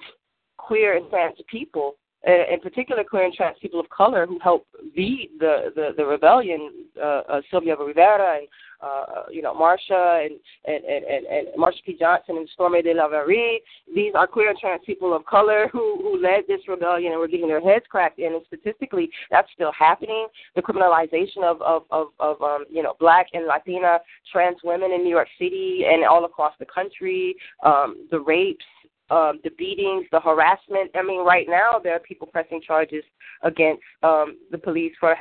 queer 0.57 0.97
and 0.97 1.09
trans 1.09 1.37
people, 1.49 1.95
in 2.25 2.59
particular 2.61 3.03
queer 3.03 3.25
and 3.25 3.33
trans 3.33 3.57
people 3.61 3.79
of 3.79 3.89
color 3.89 4.25
who 4.25 4.39
helped 4.39 4.67
lead 4.95 5.29
the 5.39 5.71
the, 5.75 5.89
the 5.97 6.05
rebellion. 6.05 6.71
Uh, 6.99 7.21
uh, 7.29 7.41
Sylvia 7.49 7.75
Rivera 7.77 8.39
and 8.39 8.47
uh, 8.81 9.23
you 9.29 9.41
know, 9.41 9.53
Marsha 9.53 10.25
and, 10.25 10.39
and, 10.65 10.83
and, 10.85 11.25
and, 11.25 11.47
Marsha 11.57 11.83
P. 11.85 11.97
Johnson 11.99 12.37
and 12.37 12.49
Stormé 12.57 12.85
DeLarverie. 12.85 13.57
These 13.93 14.13
are 14.15 14.25
queer 14.25 14.49
and 14.49 14.57
trans 14.57 14.81
people 14.85 15.13
of 15.13 15.25
color 15.25 15.69
who, 15.71 15.99
who 16.01 16.21
led 16.21 16.43
this 16.47 16.61
rebellion 16.67 17.11
and 17.11 17.19
were 17.19 17.27
getting 17.27 17.47
their 17.47 17.61
heads 17.61 17.85
cracked 17.89 18.19
in. 18.19 18.33
And 18.33 18.41
statistically, 18.47 19.09
that's 19.29 19.49
still 19.53 19.73
happening. 19.77 20.27
The 20.55 20.61
criminalization 20.61 21.43
of, 21.43 21.61
of, 21.61 21.83
of, 21.91 22.07
of 22.19 22.41
um, 22.41 22.65
you 22.69 22.81
know, 22.81 22.95
black 22.99 23.27
and 23.33 23.47
Latina 23.47 23.99
trans 24.31 24.57
women 24.63 24.91
in 24.91 25.03
New 25.03 25.09
York 25.09 25.27
City 25.37 25.83
and 25.85 26.05
all 26.05 26.23
across 26.23 26.53
the 26.59 26.65
country, 26.65 27.35
um, 27.65 28.07
the 28.11 28.19
rapes, 28.19 28.65
um, 29.09 29.39
the 29.43 29.51
beatings, 29.57 30.05
the 30.11 30.19
harassment. 30.19 30.91
I 30.95 31.03
mean, 31.03 31.25
right 31.25 31.47
now 31.47 31.79
there 31.83 31.93
are 31.93 31.99
people 31.99 32.27
pressing 32.27 32.61
charges 32.65 33.03
against 33.43 33.81
um, 34.03 34.37
the 34.51 34.57
police 34.57 34.93
for 34.99 35.15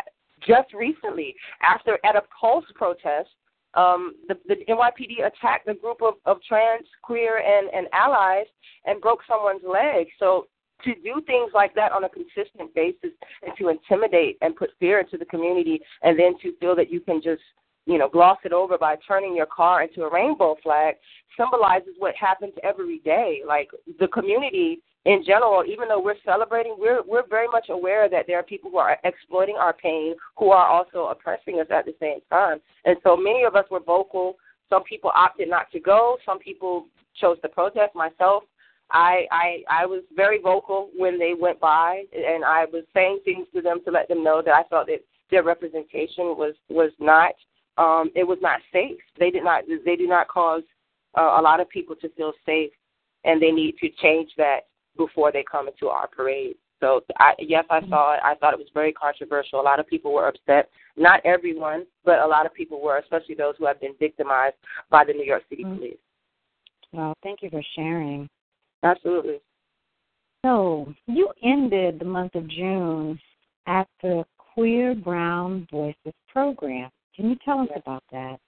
just 0.47 0.73
recently 0.73 1.35
after 1.63 1.99
at 2.05 2.17
a 2.17 2.23
Pulse 2.41 2.65
protest 2.75 3.29
um, 3.75 4.15
the, 4.29 4.37
the 4.49 4.57
NYPD 4.69 5.27
attacked 5.27 5.69
a 5.69 5.75
group 5.75 6.03
of, 6.03 6.15
of 6.25 6.39
trans, 6.43 6.87
queer, 7.03 7.39
and, 7.39 7.69
and 7.73 7.87
allies 7.93 8.47
and 8.87 9.01
broke 9.01 9.21
someone's 9.29 9.63
leg. 9.63 10.09
So 10.19 10.47
to 10.85 10.95
do 10.95 11.21
things 11.27 11.51
like 11.55 11.75
that 11.75 11.93
on 11.93 12.05
a 12.05 12.09
consistent 12.09 12.75
basis 12.75 13.11
and 13.43 13.53
to 13.59 13.69
intimidate 13.69 14.39
and 14.41 14.57
put 14.57 14.71
fear 14.81 15.01
into 15.01 15.19
the 15.19 15.25
community 15.27 15.81
and 16.03 16.19
then 16.19 16.35
to 16.43 16.57
feel 16.59 16.75
that 16.77 16.91
you 16.91 17.01
can 17.01 17.21
just 17.23 17.43
you 17.89 17.99
know 17.99 18.09
gloss 18.09 18.39
it 18.45 18.53
over 18.53 18.79
by 18.79 18.97
turning 19.07 19.35
your 19.35 19.47
car 19.47 19.83
into 19.83 20.03
a 20.03 20.13
rainbow 20.13 20.57
flag 20.63 20.95
symbolizes 21.37 21.95
what 21.99 22.15
happens 22.15 22.53
every 22.63 22.99
day 22.99 23.41
like 23.47 23.69
the 23.99 24.09
community 24.09 24.81
in 25.05 25.25
general, 25.25 25.65
even 25.67 25.89
though 25.89 26.03
we're 26.03 26.21
celebrating, 26.23 26.77
we're 26.79 27.03
we're 27.03 27.27
very 27.27 27.49
much 27.49 27.71
aware 27.71 28.11
that 28.11 28.27
there 28.27 28.39
are 28.39 28.43
people 28.43 28.71
who 28.71 28.77
are 28.77 28.99
exploiting 29.05 29.57
our 29.57 29.73
pain, 29.73 30.15
who 30.37 30.51
are 30.51 30.67
also 30.67 31.07
oppressing 31.07 31.61
us 31.61 31.67
at 31.71 31.87
the 31.87 31.95
same 31.99 32.19
time. 32.29 32.59
And 32.85 32.97
so 33.03 33.17
many 33.17 33.45
of 33.45 33.57
us 33.57 33.65
were 33.71 33.81
vocal. 33.81 34.37
Some 34.69 34.85
people 34.85 35.11
opted 35.15 35.49
not 35.49 35.71
to 35.73 35.81
go. 35.81 36.19
Some 36.27 36.39
people 36.39 36.89
chose 37.19 37.41
to 37.41 37.49
protest. 37.49 37.95
Myself, 37.95 38.43
I 38.91 39.27
I 39.31 39.63
I 39.71 39.87
was 39.87 40.03
very 40.15 40.41
vocal 40.43 40.91
when 40.95 41.19
they 41.19 41.33
went 41.39 41.59
by, 41.59 42.03
and 42.13 42.45
I 42.45 42.67
was 42.67 42.85
saying 42.93 43.21
things 43.25 43.47
to 43.55 43.63
them 43.63 43.81
to 43.87 43.91
let 43.91 44.09
them 44.09 44.23
know 44.23 44.43
that 44.45 44.53
I 44.53 44.65
felt 44.69 44.89
that 44.89 45.05
their 45.31 45.43
representation 45.43 46.37
was 46.37 46.55
was 46.69 46.91
not 46.99 47.33
um, 47.79 48.11
it 48.15 48.25
was 48.25 48.39
not 48.43 48.61
safe. 48.73 48.99
They 49.19 49.31
did 49.31 49.45
not 49.45 49.65
they 49.85 49.97
do 49.97 50.07
not 50.07 50.29
cause 50.29 50.63
uh, 51.17 51.37
a 51.39 51.43
lot 51.43 51.61
of 51.61 51.69
people 51.69 51.97
to 51.97 52.09
feel 52.11 52.33
safe, 52.45 52.73
and 53.25 53.41
they 53.41 53.51
need 53.51 53.77
to 53.79 53.89
change 54.03 54.31
that 54.37 54.67
before 54.97 55.33
they 55.33 55.45
come 55.51 55.69
into 55.69 55.89
our 55.89 56.09
parade. 56.09 56.57
So 56.81 57.01
I, 57.19 57.33
yes, 57.39 57.65
I 57.71 57.81
saw 57.89 58.15
it. 58.15 58.21
I 58.23 58.35
thought 58.37 58.53
it 58.53 58.59
was 58.59 58.69
very 58.73 58.93
controversial. 58.93 59.61
A 59.61 59.63
lot 59.63 59.81
of 59.81 59.87
people 59.87 60.13
were 60.13 60.29
upset. 60.29 60.69
Not 60.97 61.25
everyone, 61.25 61.87
but 62.05 62.21
a 62.21 62.27
lot 62.27 62.47
of 62.47 62.55
people 62.55 62.81
were, 62.81 62.99
especially 62.99 63.35
those 63.35 63.55
who 63.59 63.67
have 63.67 63.81
been 63.81 63.95
victimized 63.99 64.57
by 64.91 65.05
the 65.05 65.13
New 65.13 65.25
York 65.25 65.43
City 65.49 65.65
mm-hmm. 65.65 65.77
police. 65.77 65.97
Well, 66.93 67.15
thank 67.23 67.43
you 67.43 67.51
for 67.51 67.63
sharing. 67.75 68.29
Absolutely. 68.83 69.41
So 70.45 70.93
you 71.07 71.31
ended 71.43 71.99
the 71.99 72.05
month 72.05 72.37
of 72.37 72.49
June 72.49 73.19
at 73.67 73.89
the 74.03 74.25
Queer 74.37 74.95
Brown 74.95 75.67
Voices 75.71 76.15
program. 76.29 76.91
Can 77.19 77.31
you 77.31 77.37
tell 77.45 77.59
us 77.59 77.69
about 77.75 78.05
that? 78.13 78.39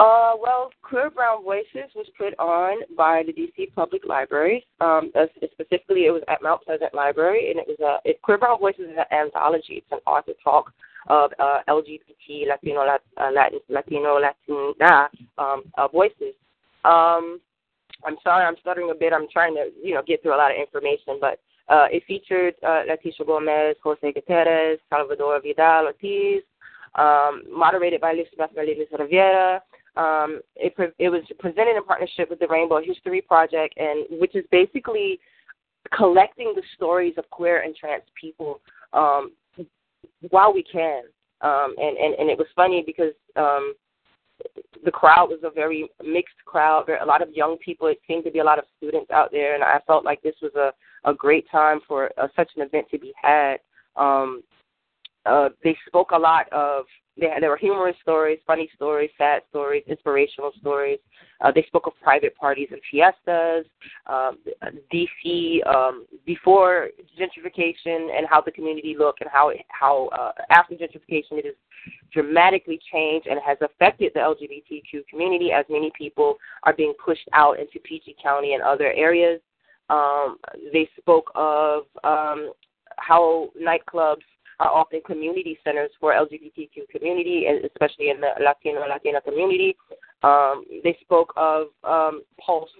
Uh, 0.00 0.32
well, 0.40 0.70
Queer 0.80 1.10
Brown 1.10 1.44
Voices 1.44 1.92
was 1.94 2.06
put 2.16 2.32
on 2.38 2.82
by 2.96 3.22
the 3.26 3.34
DC 3.34 3.74
Public 3.74 4.06
Library. 4.06 4.66
Um, 4.80 5.12
specifically, 5.52 6.06
it 6.06 6.10
was 6.10 6.22
at 6.26 6.42
Mount 6.42 6.62
Pleasant 6.62 6.94
Library, 6.94 7.50
and 7.50 7.60
it 7.60 7.66
was 7.68 7.78
a 7.80 8.08
it, 8.08 8.22
Queer 8.22 8.38
Brown 8.38 8.58
Voices 8.58 8.86
is 8.86 8.96
an 8.96 9.16
anthology. 9.16 9.74
It's 9.74 9.92
an 9.92 9.98
author 10.06 10.32
talk 10.42 10.72
of 11.08 11.32
uh, 11.38 11.58
LGBT, 11.68 12.48
Latino, 12.48 12.80
uh, 12.80 13.30
Latin, 13.30 13.60
Latino, 13.68 14.18
Latina 14.18 15.10
um, 15.36 15.64
uh, 15.76 15.86
voices. 15.88 16.34
Um, 16.86 17.40
I'm 18.06 18.16
sorry, 18.22 18.46
I'm 18.46 18.56
stuttering 18.62 18.90
a 18.90 18.94
bit. 18.94 19.12
I'm 19.12 19.28
trying 19.30 19.54
to, 19.56 19.68
you 19.82 19.94
know, 19.94 20.02
get 20.04 20.22
through 20.22 20.34
a 20.34 20.38
lot 20.38 20.50
of 20.50 20.56
information, 20.56 21.18
but 21.20 21.40
uh, 21.68 21.88
it 21.90 22.04
featured 22.08 22.54
uh, 22.66 22.82
Letitia 22.88 23.26
Gomez, 23.26 23.76
Jose 23.84 24.12
Gutierrez, 24.12 24.78
Salvador 24.88 25.40
Vidal 25.42 25.86
Ortiz, 25.86 26.42
um, 26.94 27.42
moderated 27.50 28.00
by 28.00 28.12
Luis 28.12 28.28
Melissa 28.38 28.96
Riviera, 28.98 29.62
um, 29.96 30.40
it, 30.56 30.74
it 30.98 31.08
was 31.08 31.22
presented 31.38 31.76
in 31.76 31.84
partnership 31.84 32.30
with 32.30 32.40
the 32.40 32.48
Rainbow 32.48 32.80
History 32.82 33.20
Project, 33.20 33.74
and 33.76 34.06
which 34.20 34.34
is 34.34 34.44
basically 34.50 35.20
collecting 35.92 36.52
the 36.54 36.62
stories 36.74 37.14
of 37.16 37.28
queer 37.30 37.62
and 37.62 37.76
trans 37.76 38.02
people 38.20 38.60
um, 38.92 39.32
while 40.30 40.52
we 40.52 40.62
can. 40.62 41.02
Um, 41.40 41.74
and, 41.78 41.96
and, 41.96 42.14
and 42.14 42.30
it 42.30 42.38
was 42.38 42.46
funny 42.56 42.82
because 42.84 43.12
um, 43.36 43.74
the 44.84 44.90
crowd 44.90 45.28
was 45.28 45.40
a 45.44 45.50
very 45.50 45.88
mixed 46.04 46.42
crowd. 46.44 46.84
There, 46.86 47.00
a 47.02 47.06
lot 47.06 47.22
of 47.22 47.30
young 47.32 47.56
people. 47.58 47.86
It 47.86 48.00
seemed 48.06 48.24
to 48.24 48.30
be 48.30 48.38
a 48.38 48.44
lot 48.44 48.58
of 48.58 48.64
students 48.76 49.10
out 49.10 49.30
there, 49.30 49.54
and 49.54 49.62
I 49.62 49.80
felt 49.86 50.04
like 50.04 50.22
this 50.22 50.34
was 50.42 50.52
a, 50.56 50.72
a 51.08 51.14
great 51.14 51.48
time 51.50 51.80
for 51.86 52.10
uh, 52.18 52.28
such 52.34 52.50
an 52.56 52.62
event 52.62 52.86
to 52.90 52.98
be 52.98 53.12
had. 53.20 53.56
Um, 53.96 54.42
uh, 55.26 55.48
they 55.62 55.76
spoke 55.86 56.10
a 56.12 56.18
lot 56.18 56.52
of 56.52 56.84
they 57.16 57.28
had, 57.28 57.42
there 57.42 57.50
were 57.50 57.56
humorous 57.56 57.96
stories, 58.02 58.40
funny 58.46 58.68
stories, 58.74 59.10
sad 59.16 59.42
stories, 59.50 59.84
inspirational 59.86 60.50
stories. 60.60 60.98
Uh, 61.40 61.52
they 61.54 61.62
spoke 61.68 61.86
of 61.86 61.92
private 62.02 62.34
parties 62.36 62.68
and 62.72 62.80
fiestas, 62.90 63.66
um, 64.06 64.38
DC 64.92 65.64
um, 65.66 66.06
before 66.26 66.88
gentrification 67.18 68.16
and 68.16 68.26
how 68.28 68.40
the 68.40 68.50
community 68.50 68.96
looked 68.98 69.20
and 69.20 69.30
how 69.32 69.52
how 69.68 70.08
uh, 70.08 70.32
after 70.50 70.74
gentrification 70.74 71.38
it 71.38 71.44
has 71.44 71.54
dramatically 72.12 72.80
changed 72.92 73.26
and 73.28 73.38
has 73.44 73.58
affected 73.60 74.10
the 74.14 74.20
LGBTQ 74.20 75.06
community 75.08 75.52
as 75.52 75.64
many 75.68 75.92
people 75.96 76.36
are 76.64 76.72
being 76.72 76.94
pushed 77.04 77.28
out 77.32 77.60
into 77.60 77.78
PG 77.84 78.16
County 78.20 78.54
and 78.54 78.62
other 78.62 78.92
areas. 78.92 79.40
Um, 79.88 80.38
they 80.72 80.88
spoke 80.98 81.30
of 81.34 81.84
um, 82.02 82.52
how 82.96 83.50
nightclubs 83.60 84.22
are 84.60 84.70
often 84.70 85.00
community 85.06 85.58
centers 85.64 85.90
for 86.00 86.12
LGBTQ 86.12 86.88
community, 86.90 87.46
and 87.46 87.64
especially 87.64 88.10
in 88.10 88.20
the 88.20 88.30
Latino 88.42 88.80
Latina 88.86 89.20
community. 89.20 89.76
Um, 90.22 90.64
they 90.82 90.96
spoke 91.02 91.32
of 91.36 91.66
um, 91.84 92.22
Pulse 92.40 92.70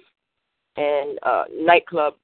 and 0.77 1.19
uh, 1.23 1.45
nightclub. 1.53 2.15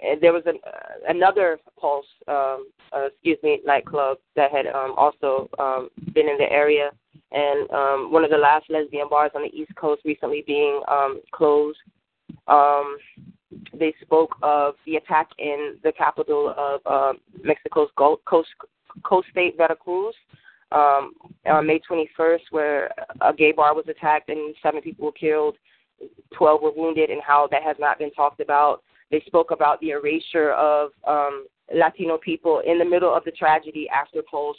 And 0.00 0.20
there 0.20 0.32
was 0.32 0.44
an, 0.46 0.58
uh, 0.64 1.10
another 1.10 1.58
Pulse, 1.80 2.06
um, 2.28 2.68
uh, 2.94 3.06
excuse 3.06 3.38
me, 3.42 3.60
nightclub 3.66 4.18
that 4.36 4.52
had 4.52 4.66
um, 4.66 4.94
also 4.96 5.48
um, 5.58 5.88
been 6.14 6.28
in 6.28 6.38
the 6.38 6.50
area, 6.50 6.90
and 7.32 7.70
um, 7.70 8.12
one 8.12 8.24
of 8.24 8.30
the 8.30 8.36
last 8.36 8.66
lesbian 8.70 9.08
bars 9.08 9.32
on 9.34 9.42
the 9.42 9.54
East 9.54 9.74
Coast 9.74 10.02
recently 10.04 10.44
being 10.46 10.80
um, 10.88 11.20
closed. 11.32 11.78
Um, 12.46 12.98
they 13.74 13.94
spoke 14.02 14.36
of 14.42 14.74
the 14.86 14.96
attack 14.96 15.28
in 15.38 15.78
the 15.82 15.92
capital 15.92 16.54
of 16.56 16.80
uh, 16.86 17.18
Mexico's 17.42 17.88
Gulf 17.96 18.20
Coast 18.24 18.48
Coast 19.04 19.28
State, 19.30 19.56
Veracruz, 19.56 20.14
um, 20.72 21.12
on 21.46 21.66
May 21.66 21.80
21st, 21.90 22.40
where 22.50 22.90
a 23.20 23.32
gay 23.32 23.52
bar 23.52 23.74
was 23.74 23.86
attacked 23.88 24.28
and 24.28 24.54
seven 24.62 24.80
people 24.80 25.06
were 25.06 25.12
killed, 25.12 25.56
12 26.34 26.62
were 26.62 26.72
wounded, 26.72 27.10
and 27.10 27.22
how 27.22 27.48
that 27.50 27.62
has 27.62 27.76
not 27.78 27.98
been 27.98 28.10
talked 28.12 28.40
about. 28.40 28.82
They 29.10 29.22
spoke 29.26 29.50
about 29.50 29.80
the 29.80 29.90
erasure 29.90 30.52
of 30.52 30.90
um, 31.06 31.46
Latino 31.74 32.18
people 32.18 32.62
in 32.66 32.78
the 32.78 32.84
middle 32.84 33.14
of 33.14 33.24
the 33.24 33.30
tragedy 33.32 33.88
after 33.88 34.22
Pulse 34.22 34.56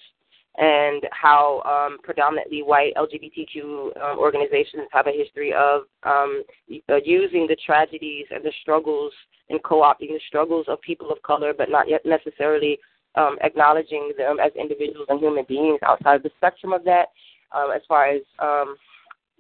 and 0.58 1.03
how 1.12 1.62
um, 1.62 2.00
predominantly 2.03 2.63
white 2.63 2.93
LGBTQ 2.96 4.01
um, 4.01 4.17
organizations 4.17 4.88
have 4.91 5.08
a 5.08 5.12
history 5.12 5.53
of 5.53 5.84
um, 6.03 6.43
uh, 6.89 6.96
using 7.05 7.48
the 7.48 7.55
tragedies 7.65 8.25
and 8.31 8.43
the 8.43 8.51
struggles 8.62 9.13
and 9.50 9.63
co-opting 9.63 10.10
the 10.10 10.19
struggles 10.27 10.65
of 10.67 10.81
people 10.81 11.12
of 11.12 11.22
color, 11.22 11.53
but 11.58 11.69
not 11.69 11.88
yet 11.88 12.01
necessarily 12.05 12.77
um, 13.19 13.38
acknowledging 13.41 14.13
them 14.17 14.38
as 14.39 14.51
individuals 14.59 15.07
and 15.09 15.19
human 15.19 15.45
beings 15.47 15.79
outside 15.85 16.15
of 16.15 16.23
the 16.23 16.31
spectrum 16.38 16.71
of 16.71 16.83
that, 16.85 17.09
um, 17.55 17.71
as 17.75 17.81
far 17.88 18.07
as 18.07 18.21
um, 18.39 18.77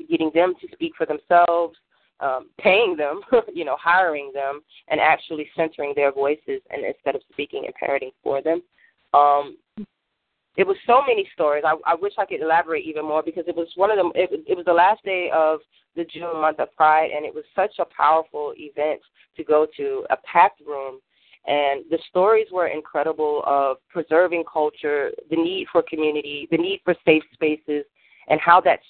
getting 0.09 0.31
them 0.33 0.53
to 0.59 0.67
speak 0.73 0.93
for 0.97 1.05
themselves, 1.05 1.77
um, 2.19 2.49
paying 2.59 2.97
them, 2.97 3.21
you 3.53 3.63
know, 3.63 3.77
hiring 3.79 4.31
them, 4.33 4.59
and 4.89 4.99
actually 4.99 5.49
centering 5.55 5.93
their 5.95 6.11
voices 6.11 6.61
and 6.69 6.85
instead 6.85 7.15
of 7.15 7.21
speaking 7.31 7.63
and 7.65 7.73
parroting 7.75 8.11
for 8.21 8.41
them. 8.41 8.61
Um, 9.13 9.57
it 10.57 10.67
was 10.67 10.75
so 10.85 11.01
many 11.07 11.29
stories. 11.33 11.63
I, 11.65 11.75
I 11.85 11.95
wish 11.95 12.13
I 12.17 12.25
could 12.25 12.41
elaborate 12.41 12.85
even 12.85 13.05
more 13.05 13.23
because 13.23 13.45
it 13.47 13.55
was 13.55 13.69
one 13.75 13.91
of 13.91 13.97
them. 13.97 14.11
It, 14.13 14.43
it 14.45 14.57
was 14.57 14.65
the 14.65 14.73
last 14.73 15.01
day 15.05 15.31
of 15.33 15.59
the 15.95 16.03
June 16.03 16.41
month 16.41 16.59
of 16.59 16.75
Pride, 16.75 17.11
and 17.15 17.25
it 17.25 17.33
was 17.33 17.45
such 17.55 17.79
a 17.79 17.85
powerful 17.85 18.53
event 18.57 18.99
to 19.37 19.43
go 19.43 19.65
to, 19.77 20.05
a 20.09 20.17
packed 20.17 20.59
room, 20.67 20.99
and 21.47 21.83
the 21.89 21.99
stories 22.09 22.47
were 22.51 22.67
incredible 22.67 23.43
of 23.45 23.77
preserving 23.89 24.43
culture, 24.51 25.11
the 25.29 25.35
need 25.35 25.67
for 25.71 25.81
community, 25.81 26.47
the 26.51 26.57
need 26.57 26.81
for 26.83 26.95
safe 27.05 27.23
spaces, 27.33 27.85
and 28.27 28.39
how 28.39 28.61
that's 28.61 28.83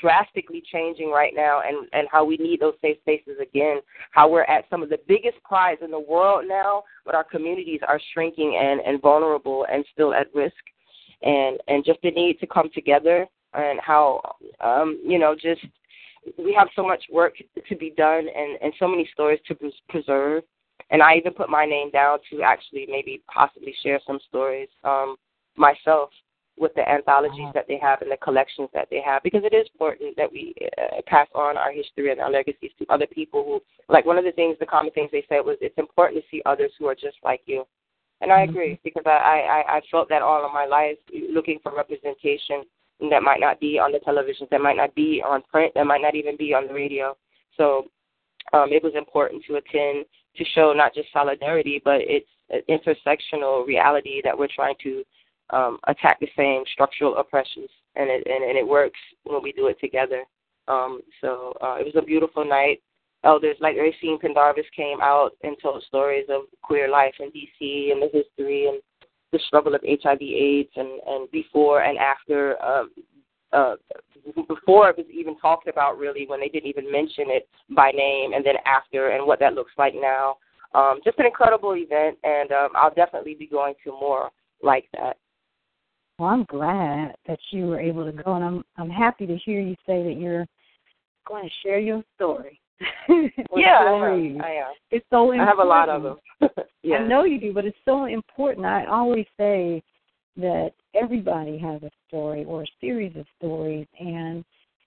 drastically 0.00 0.62
changing 0.72 1.10
right 1.10 1.32
now 1.34 1.62
and, 1.66 1.88
and 1.92 2.08
how 2.10 2.24
we 2.24 2.36
need 2.36 2.60
those 2.60 2.74
safe 2.82 2.98
spaces 3.00 3.38
again. 3.40 3.80
How 4.10 4.28
we're 4.28 4.44
at 4.44 4.64
some 4.68 4.82
of 4.82 4.88
the 4.88 4.98
biggest 5.06 5.42
prides 5.44 5.80
in 5.82 5.90
the 5.90 5.98
world 5.98 6.44
now, 6.46 6.82
but 7.04 7.14
our 7.14 7.24
communities 7.24 7.80
are 7.86 8.00
shrinking 8.12 8.58
and, 8.60 8.80
and 8.80 9.00
vulnerable 9.00 9.66
and 9.70 9.84
still 9.92 10.12
at 10.12 10.34
risk. 10.34 10.54
And 11.22 11.58
and 11.68 11.84
just 11.84 12.00
the 12.02 12.10
need 12.10 12.38
to 12.40 12.46
come 12.46 12.68
together 12.74 13.26
and 13.54 13.80
how 13.80 14.20
um, 14.60 15.00
you 15.02 15.18
know, 15.18 15.34
just 15.34 15.64
we 16.38 16.52
have 16.52 16.68
so 16.74 16.86
much 16.86 17.04
work 17.10 17.34
to 17.66 17.76
be 17.76 17.90
done 17.96 18.26
and, 18.36 18.58
and 18.60 18.72
so 18.78 18.88
many 18.88 19.08
stories 19.12 19.40
to 19.48 19.56
preserve. 19.88 20.42
And 20.90 21.02
I 21.02 21.16
even 21.16 21.32
put 21.32 21.48
my 21.48 21.64
name 21.64 21.90
down 21.90 22.18
to 22.30 22.42
actually 22.42 22.86
maybe 22.88 23.22
possibly 23.32 23.74
share 23.82 24.00
some 24.06 24.18
stories 24.28 24.68
um, 24.84 25.16
myself 25.56 26.10
with 26.56 26.72
the 26.74 26.88
anthologies 26.88 27.40
uh-huh. 27.40 27.52
that 27.54 27.66
they 27.68 27.78
have 27.78 28.00
and 28.02 28.10
the 28.10 28.16
collections 28.18 28.68
that 28.72 28.88
they 28.90 29.00
have 29.04 29.22
because 29.22 29.42
it 29.44 29.54
is 29.54 29.66
important 29.72 30.16
that 30.16 30.30
we 30.30 30.54
uh, 30.78 31.00
pass 31.06 31.26
on 31.34 31.56
our 31.56 31.72
history 31.72 32.12
and 32.12 32.20
our 32.20 32.30
legacies 32.30 32.70
to 32.78 32.86
other 32.88 33.06
people 33.06 33.44
who 33.44 33.60
like 33.92 34.06
one 34.06 34.18
of 34.18 34.24
the 34.24 34.32
things 34.32 34.56
the 34.60 34.66
common 34.66 34.92
things 34.92 35.10
they 35.10 35.24
said 35.28 35.40
was 35.40 35.56
it's 35.60 35.76
important 35.78 36.22
to 36.22 36.28
see 36.30 36.42
others 36.46 36.70
who 36.78 36.86
are 36.86 36.94
just 36.94 37.16
like 37.24 37.40
you 37.46 37.64
and 38.20 38.30
i 38.32 38.40
mm-hmm. 38.40 38.50
agree 38.50 38.80
because 38.84 39.02
I, 39.04 39.10
I 39.66 39.76
i 39.76 39.80
felt 39.90 40.08
that 40.10 40.22
all 40.22 40.44
of 40.44 40.52
my 40.52 40.64
life 40.64 40.96
looking 41.32 41.58
for 41.62 41.74
representation 41.74 42.62
that 43.10 43.22
might 43.22 43.40
not 43.40 43.58
be 43.58 43.78
on 43.78 43.90
the 43.90 43.98
television 43.98 44.46
that 44.50 44.60
might 44.60 44.76
not 44.76 44.94
be 44.94 45.22
on 45.26 45.42
print 45.50 45.72
that 45.74 45.86
might 45.86 46.02
not 46.02 46.14
even 46.14 46.36
be 46.36 46.54
on 46.54 46.68
the 46.68 46.74
radio 46.74 47.16
so 47.56 47.86
um 48.52 48.70
it 48.70 48.82
was 48.82 48.92
important 48.96 49.42
to 49.44 49.56
attend 49.56 50.04
to 50.36 50.44
show 50.54 50.72
not 50.72 50.94
just 50.94 51.12
solidarity 51.12 51.80
but 51.84 52.00
it's 52.00 52.28
an 52.50 52.62
intersectional 52.68 53.66
reality 53.66 54.20
that 54.22 54.36
we're 54.36 54.48
trying 54.54 54.74
to 54.82 55.04
um, 55.50 55.78
attack 55.86 56.18
the 56.20 56.28
same 56.36 56.62
structural 56.72 57.16
oppressions, 57.16 57.68
and 57.96 58.08
it 58.10 58.26
and, 58.26 58.44
and 58.44 58.58
it 58.58 58.66
works 58.66 58.98
when 59.24 59.42
we 59.42 59.52
do 59.52 59.66
it 59.68 59.78
together. 59.80 60.24
Um, 60.68 61.00
so 61.20 61.54
uh, 61.62 61.76
it 61.78 61.84
was 61.84 61.94
a 61.96 62.02
beautiful 62.02 62.44
night. 62.44 62.80
Elders 63.24 63.56
like 63.60 63.76
Racine 63.76 64.18
Pendarvis 64.18 64.66
came 64.76 65.00
out 65.00 65.30
and 65.42 65.56
told 65.62 65.82
stories 65.84 66.26
of 66.28 66.42
queer 66.62 66.88
life 66.88 67.14
in 67.20 67.28
DC 67.28 67.92
and 67.92 68.02
the 68.02 68.08
history 68.12 68.66
and 68.66 68.80
the 69.32 69.38
struggle 69.46 69.74
of 69.74 69.82
HIV/AIDS 69.82 70.70
and 70.76 71.00
and 71.06 71.30
before 71.30 71.82
and 71.82 71.98
after. 71.98 72.62
Um, 72.62 72.90
uh, 73.54 73.76
before 74.48 74.90
it 74.90 74.96
was 74.96 75.06
even 75.12 75.38
talked 75.38 75.68
about, 75.68 75.98
really, 75.98 76.26
when 76.26 76.40
they 76.40 76.48
didn't 76.48 76.68
even 76.68 76.90
mention 76.90 77.26
it 77.28 77.48
by 77.74 77.90
name, 77.90 78.32
and 78.32 78.44
then 78.44 78.54
after, 78.66 79.10
and 79.10 79.26
what 79.26 79.40
that 79.40 79.54
looks 79.54 79.72
like 79.78 79.94
now. 79.94 80.36
Um, 80.74 80.98
just 81.04 81.18
an 81.18 81.26
incredible 81.26 81.74
event, 81.76 82.18
and 82.24 82.50
um, 82.50 82.70
I'll 82.74 82.94
definitely 82.94 83.34
be 83.34 83.46
going 83.46 83.74
to 83.84 83.92
more 83.92 84.30
like 84.62 84.86
that. 84.94 85.16
Well, 86.18 86.30
I'm 86.30 86.44
glad 86.44 87.14
that 87.26 87.38
you 87.50 87.66
were 87.66 87.80
able 87.80 88.04
to 88.04 88.12
go, 88.12 88.34
and 88.34 88.44
I'm 88.44 88.64
I'm 88.76 88.90
happy 88.90 89.26
to 89.26 89.36
hear 89.36 89.60
you 89.60 89.74
say 89.86 90.02
that 90.02 90.16
you're 90.18 90.46
going 91.26 91.44
to 91.44 91.50
share 91.62 91.78
your 91.78 92.02
story. 92.16 92.60
yeah, 93.56 93.82
stories. 93.82 94.36
I 94.42 94.44
am. 94.44 94.44
I 94.44 94.50
am. 94.50 94.72
It's 94.90 95.06
so 95.10 95.32
important. 95.32 95.42
I 95.42 95.46
have 95.46 95.58
a 95.58 95.64
lot 95.64 95.88
of 95.88 96.02
them. 96.02 96.16
yeah. 96.82 96.96
I 96.96 97.06
know 97.06 97.24
you 97.24 97.40
do, 97.40 97.52
but 97.52 97.64
it's 97.64 97.76
so 97.84 98.06
important. 98.06 98.66
I 98.66 98.86
always 98.86 99.26
say 99.38 99.82
that 100.36 100.72
everybody 100.94 101.58
has 101.58 101.82
a 101.82 101.90
story 102.08 102.44
or 102.44 102.62
a 102.62 102.66
series 102.80 103.14
of 103.16 103.26
stories, 103.38 103.86
and 103.98 104.44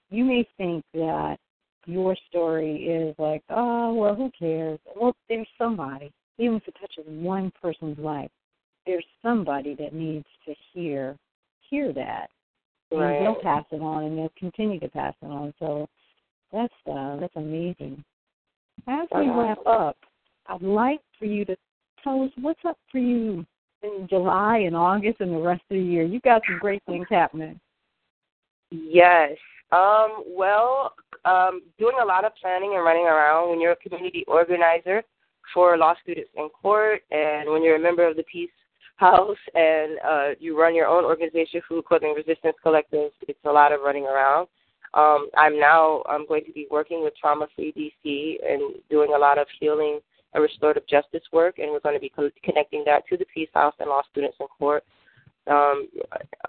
you 0.10 0.26
may 0.26 0.48
think 0.58 0.84
that 0.94 1.38
your 1.86 2.16
story 2.30 2.76
is 2.84 3.16
like, 3.18 3.44
oh, 3.50 3.94
well, 3.94 4.16
who 4.16 4.30
cares? 4.38 4.80
Well, 5.00 5.16
there's 5.30 5.48
somebody, 5.58 6.12
even 6.38 6.58
if 6.58 6.68
it 6.68 6.76
touches 6.80 7.06
one 7.08 7.52
person's 7.62 7.98
life, 7.98 8.30
there's 8.86 9.06
somebody 9.22 9.76
that 9.76 9.94
needs 9.94 10.26
to 10.46 10.54
hear 10.74 11.18
hear 11.70 11.92
that. 11.94 12.28
Right. 12.92 13.18
And 13.18 13.26
they'll 13.26 13.42
pass 13.42 13.66
it 13.72 13.82
on 13.82 14.06
and 14.06 14.18
they'll 14.18 14.32
continue 14.38 14.80
to 14.80 14.88
pass 14.88 15.14
it 15.22 15.26
on. 15.26 15.54
So 15.60 15.88
that's 16.54 16.74
uh 16.90 17.18
that's 17.18 17.36
amazing. 17.36 18.04
As 18.88 19.08
we 19.14 19.28
uh-huh. 19.28 19.40
wrap 19.40 19.58
up, 19.66 19.98
I'd 20.48 20.62
like 20.62 21.02
for 21.20 21.26
you 21.26 21.44
to 21.46 21.58
tell 22.04 22.24
us 22.24 22.32
what's 22.40 22.64
up 22.66 22.78
for 22.92 23.00
you 23.00 23.46
in 23.84 24.08
July 24.10 24.60
and 24.60 24.76
August 24.76 25.22
and 25.22 25.34
the 25.34 25.40
rest 25.40 25.62
of 25.70 25.78
the 25.78 25.84
year. 25.84 26.04
You 26.04 26.20
got 26.22 26.42
some 26.48 26.60
great 26.60 26.82
things 26.86 27.08
happening. 27.10 27.60
Yes. 28.72 29.32
Um, 29.72 30.24
well, 30.28 30.94
um, 31.26 31.62
doing 31.78 31.98
a 32.02 32.06
lot 32.06 32.26
of 32.26 32.32
planning 32.42 32.74
and 32.76 32.84
running 32.84 33.06
around 33.06 33.50
when 33.50 33.60
you're 33.60 33.74
a 33.74 33.76
community 33.78 34.24
organizer 34.28 35.04
for 35.54 35.78
law 35.78 35.94
students 36.02 36.30
in 36.36 36.50
court 36.50 37.02
and 37.12 37.50
when 37.50 37.64
you're 37.64 37.76
a 37.76 37.82
member 37.82 38.08
of 38.08 38.16
the 38.16 38.24
Peace 38.24 38.50
house 38.98 39.38
and 39.54 39.98
uh, 40.06 40.28
you 40.40 40.60
run 40.60 40.76
your 40.76 40.88
own 40.88 41.06
organization, 41.06 41.62
Food 41.68 41.86
Clothing 41.86 42.14
Resistance 42.16 42.56
Collective, 42.64 43.12
it's 43.28 43.40
a 43.46 43.52
lot 43.52 43.72
of 43.72 43.82
running 43.82 44.06
around. 44.06 44.48
Um, 44.94 45.30
I'm 45.38 45.60
now 45.60 46.04
I'm 46.10 46.26
going 46.26 46.46
to 46.46 46.52
be 46.52 46.68
working 46.72 47.04
with 47.04 47.14
Trauma 47.16 47.48
Free 47.56 47.74
DC 47.74 48.38
and 48.50 48.76
doing 48.90 49.14
a 49.14 49.20
lot 49.20 49.38
of 49.38 49.48
healing 49.60 50.00
and 50.34 50.44
restorative 50.44 50.88
justice 50.88 51.24
work, 51.32 51.60
and 51.60 51.72
we're 51.72 51.80
going 51.80 51.96
to 51.96 52.02
be 52.02 52.10
co- 52.10 52.30
connecting 52.44 52.84
that 52.86 53.08
to 53.08 53.18
the 53.18 53.26
Peace 53.34 53.50
House 53.54 53.74
and 53.80 53.90
law 53.90 54.02
students 54.12 54.38
in 54.40 54.48
court. 54.48 54.84
Um, 55.48 55.88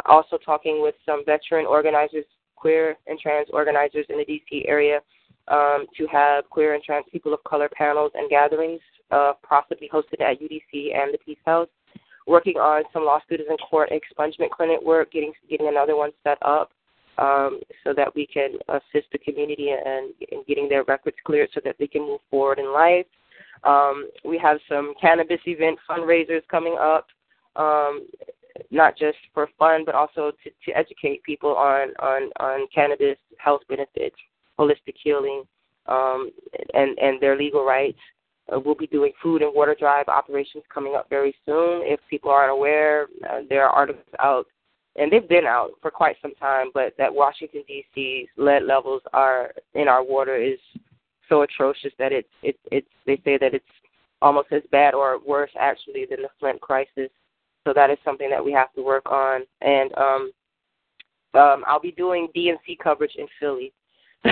also 0.07 0.39
talking 0.45 0.83
with 0.83 0.97
some 1.07 1.25
veteran 1.25 1.67
organizers, 1.67 2.25
queer 2.57 2.97
and 3.07 3.19
trans 3.19 3.49
organizers 3.53 4.07
in 4.09 4.19
the 4.19 4.25
DC 4.25 4.69
area 4.69 5.01
um, 5.47 5.87
to 5.97 6.07
have 6.09 6.51
queer 6.51 6.75
and 6.75 6.83
trans 6.83 7.07
people 7.13 7.33
of 7.33 7.43
color 7.45 7.69
panels 7.73 8.11
and 8.15 8.29
gatherings, 8.29 8.81
uh, 9.13 9.33
possibly 9.49 9.89
hosted 9.93 10.21
at 10.21 10.41
UDC 10.41 10.95
and 10.95 11.15
the 11.15 11.19
Peace 11.25 11.39
House 11.47 11.69
working 12.29 12.57
on 12.57 12.85
some 12.93 13.05
law 13.05 13.19
students 13.25 13.51
in 13.51 13.57
court 13.57 13.91
expungement 13.91 14.51
clinic 14.51 14.81
work, 14.83 15.11
getting 15.11 15.33
getting 15.49 15.69
another 15.69 15.97
one 15.97 16.11
set 16.23 16.39
up 16.43 16.71
um, 17.17 17.61
so 17.83 17.93
that 17.95 18.15
we 18.15 18.27
can 18.27 18.51
assist 18.69 19.11
the 19.11 19.19
community 19.19 19.71
and 19.71 20.13
in 20.31 20.45
getting 20.47 20.69
their 20.69 20.85
records 20.85 21.17
cleared 21.25 21.49
so 21.55 21.61
that 21.65 21.77
they 21.79 21.87
can 21.87 22.03
move 22.03 22.21
forward 22.31 22.59
in 22.59 22.73
life. 22.73 23.07
Um, 23.65 24.11
we 24.25 24.39
have 24.39 24.59
some 24.69 24.95
cannabis 25.01 25.41
event 25.47 25.79
fundraisers 25.89 26.43
coming 26.51 26.77
up, 26.81 27.07
um, 27.57 28.07
not 28.71 28.97
just 28.97 29.19
for 29.35 29.49
fun, 29.59 29.85
but 29.85 29.95
also 29.95 30.33
to, 30.45 30.51
to 30.65 30.77
educate 30.77 31.23
people 31.23 31.57
on, 31.57 31.89
on, 32.01 32.31
on 32.41 32.67
cannabis 32.75 33.19
health 33.39 33.63
benefits, 33.69 34.17
holistic 34.59 34.95
healing, 35.03 35.43
um, 35.87 36.31
and, 36.75 36.99
and 36.99 37.21
their 37.21 37.37
legal 37.37 37.65
rights. 37.65 37.99
Uh, 38.53 38.59
we'll 38.59 38.75
be 38.75 38.87
doing 38.87 39.13
food 39.23 39.43
and 39.43 39.55
water 39.55 39.77
drive 39.79 40.09
operations 40.09 40.65
coming 40.73 40.95
up 40.95 41.09
very 41.11 41.35
soon. 41.45 41.83
If 41.85 42.01
people 42.09 42.31
aren't 42.31 42.53
aware, 42.53 43.09
uh, 43.29 43.41
there 43.49 43.67
are 43.67 43.71
articles 43.71 44.07
out, 44.21 44.47
and 44.97 45.13
they've 45.13 45.29
been 45.29 45.45
out 45.45 45.73
for 45.83 45.91
quite 45.91 46.17
some 46.23 46.35
time, 46.37 46.69
but 46.73 46.95
that 46.97 47.15
Washington 47.15 47.63
D.C.'s 47.69 48.29
lead 48.37 48.63
levels 48.63 49.03
are 49.13 49.53
in 49.75 49.87
our 49.87 50.03
water 50.03 50.37
is 50.37 50.59
so 51.29 51.43
atrocious 51.43 51.93
that 51.99 52.13
it's 52.13 52.29
it's 52.43 52.59
it's 52.71 52.89
they 53.07 53.17
say 53.25 53.39
that 53.39 53.55
it's 53.55 53.65
almost 54.21 54.49
as 54.53 54.63
bad 54.71 54.95
or 54.95 55.19
worse 55.27 55.51
actually 55.59 56.07
than 56.09 56.23
the 56.23 56.29
Flint 56.39 56.61
crisis. 56.61 57.11
So 57.67 57.73
that 57.75 57.91
is 57.91 57.99
something 58.05 58.31
that 58.31 58.45
we 58.45 58.53
have 58.53 58.73
to 58.75 58.83
work 58.83 59.11
on, 59.11 59.43
and 59.61 59.93
um, 59.99 60.31
um, 61.35 61.65
I'll 61.67 61.81
be 61.81 61.93
doing 61.93 62.29
DNC 62.35 62.79
coverage 62.83 63.13
in 63.17 63.27
Philly. 63.39 63.73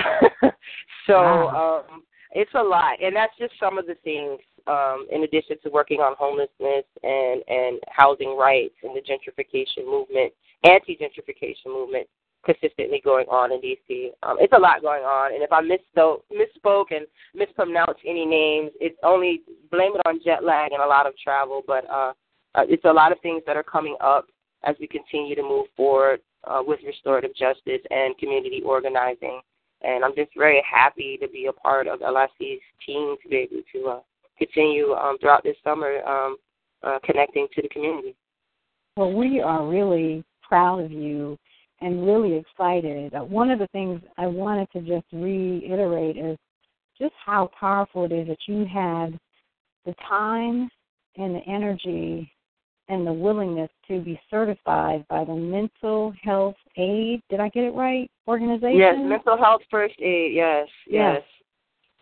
so 1.07 1.13
wow. 1.13 1.85
um, 1.89 2.03
it's 2.31 2.53
a 2.55 2.61
lot, 2.61 3.01
and 3.01 3.15
that's 3.15 3.37
just 3.37 3.53
some 3.59 3.77
of 3.77 3.85
the 3.85 3.95
things 4.03 4.39
um, 4.67 5.07
in 5.11 5.23
addition 5.23 5.57
to 5.63 5.69
working 5.69 5.99
on 5.99 6.15
homelessness 6.17 6.85
and 7.03 7.43
and 7.47 7.79
housing 7.89 8.35
rights 8.37 8.75
and 8.83 8.95
the 8.95 9.01
gentrification 9.01 9.85
movement, 9.85 10.33
anti-gentrification 10.63 11.67
movement, 11.67 12.07
consistently 12.45 13.01
going 13.03 13.25
on 13.27 13.51
in 13.51 13.59
DC. 13.59 14.09
Um, 14.23 14.37
it's 14.39 14.53
a 14.53 14.59
lot 14.59 14.81
going 14.81 15.03
on, 15.03 15.33
and 15.33 15.43
if 15.43 15.51
I 15.51 15.61
misspoke, 15.61 16.21
misspoke 16.31 16.95
and 16.95 17.05
mispronounced 17.35 18.01
any 18.05 18.25
names, 18.25 18.71
it's 18.79 18.97
only 19.03 19.41
blame 19.71 19.93
it 19.95 20.01
on 20.05 20.19
jet 20.23 20.43
lag 20.43 20.71
and 20.71 20.81
a 20.81 20.87
lot 20.87 21.07
of 21.07 21.17
travel. 21.17 21.61
But 21.65 21.89
uh, 21.89 22.13
uh, 22.55 22.63
it's 22.67 22.85
a 22.85 22.93
lot 22.93 23.11
of 23.11 23.19
things 23.21 23.43
that 23.45 23.57
are 23.57 23.63
coming 23.63 23.95
up 24.01 24.27
as 24.63 24.75
we 24.79 24.87
continue 24.87 25.35
to 25.35 25.43
move 25.43 25.67
forward 25.75 26.21
uh, 26.45 26.61
with 26.65 26.79
restorative 26.85 27.35
justice 27.35 27.81
and 27.89 28.17
community 28.17 28.61
organizing. 28.65 29.41
And 29.81 30.03
I'm 30.03 30.15
just 30.15 30.31
very 30.35 30.63
happy 30.69 31.17
to 31.21 31.27
be 31.27 31.45
a 31.45 31.53
part 31.53 31.87
of 31.87 31.99
LIC's 31.99 32.61
team 32.85 33.15
to 33.21 33.29
be 33.29 33.35
able 33.35 33.61
to 33.73 33.87
uh, 33.89 33.99
continue 34.37 34.93
um, 34.93 35.17
throughout 35.19 35.43
this 35.43 35.55
summer 35.63 36.01
um, 36.03 36.37
uh, 36.83 36.97
connecting 37.03 37.47
to 37.55 37.61
the 37.61 37.69
community. 37.69 38.15
Well, 38.95 39.13
we 39.13 39.39
are 39.39 39.67
really 39.67 40.23
proud 40.41 40.79
of 40.79 40.91
you 40.91 41.37
and 41.81 42.05
really 42.05 42.35
excited. 42.35 43.13
Uh, 43.13 43.19
one 43.19 43.49
of 43.49 43.59
the 43.59 43.67
things 43.67 44.01
I 44.17 44.27
wanted 44.27 44.69
to 44.71 44.81
just 44.81 45.05
reiterate 45.11 46.17
is 46.17 46.37
just 46.99 47.13
how 47.23 47.51
powerful 47.59 48.05
it 48.05 48.11
is 48.11 48.27
that 48.27 48.37
you 48.47 48.65
had 48.65 49.17
the 49.85 49.93
time 50.07 50.69
and 51.15 51.35
the 51.35 51.41
energy 51.47 52.31
and 52.89 53.05
the 53.05 53.11
willingness 53.11 53.69
to 53.87 53.99
be 54.01 54.19
certified 54.29 55.05
by 55.09 55.23
the 55.23 55.35
Mental 55.35 56.13
Health 56.23 56.55
Aid. 56.77 57.21
Did 57.29 57.39
I 57.39 57.49
get 57.49 57.65
it 57.65 57.73
right? 57.73 58.09
Organization. 58.27 58.77
Yes, 58.77 58.95
Mental 58.97 59.37
Health 59.37 59.61
First 59.69 59.95
Aid. 59.99 60.33
Yes, 60.33 60.67
yes. 60.87 61.21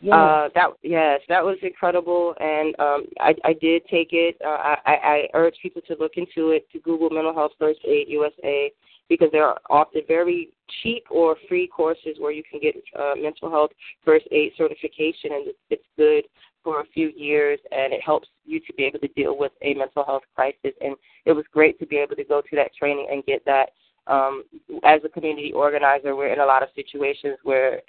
yes. 0.01 0.13
Uh, 0.13 0.49
that 0.53 0.67
yes, 0.83 1.21
that 1.27 1.43
was 1.43 1.57
incredible, 1.63 2.35
and 2.39 2.79
um, 2.79 3.05
I, 3.19 3.33
I 3.43 3.53
did 3.53 3.83
take 3.89 4.09
it. 4.11 4.37
Uh, 4.45 4.75
I, 4.85 4.93
I 4.93 5.27
urge 5.33 5.55
people 5.61 5.81
to 5.87 5.95
look 5.99 6.13
into 6.17 6.51
it. 6.51 6.69
To 6.73 6.79
Google 6.79 7.09
Mental 7.09 7.33
Health 7.33 7.53
First 7.57 7.79
Aid 7.85 8.07
USA 8.09 8.71
because 9.09 9.29
there 9.31 9.45
are 9.45 9.57
often 9.69 10.01
very 10.07 10.49
cheap 10.81 11.03
or 11.09 11.35
free 11.47 11.67
courses 11.67 12.17
where 12.19 12.31
you 12.31 12.43
can 12.49 12.59
get 12.59 12.75
uh, 12.97 13.13
mental 13.15 13.49
health 13.49 13.71
first 14.03 14.25
aid 14.31 14.51
certification, 14.57 15.31
and 15.33 15.53
it's 15.69 15.83
good 15.97 16.23
for 16.63 16.81
a 16.81 16.85
few 16.93 17.11
years, 17.15 17.59
and 17.71 17.93
it 17.93 18.01
helps 18.03 18.27
you 18.45 18.59
to 18.59 18.73
be 18.73 18.83
able 18.83 18.99
to 18.99 19.07
deal 19.09 19.37
with 19.37 19.51
a 19.61 19.73
mental 19.75 20.03
health 20.03 20.23
crisis. 20.35 20.73
And 20.81 20.95
it 21.25 21.33
was 21.33 21.45
great 21.53 21.77
to 21.79 21.85
be 21.85 21.97
able 21.97 22.15
to 22.15 22.23
go 22.23 22.41
to 22.41 22.55
that 22.55 22.73
training 22.73 23.07
and 23.11 23.23
get 23.25 23.45
that. 23.45 23.69
Um, 24.07 24.43
as 24.83 25.01
a 25.03 25.09
community 25.09 25.51
organizer, 25.51 26.15
we're 26.15 26.31
in 26.31 26.39
a 26.39 26.45
lot 26.45 26.61
of 26.61 26.69
situations 26.75 27.37
where 27.43 27.81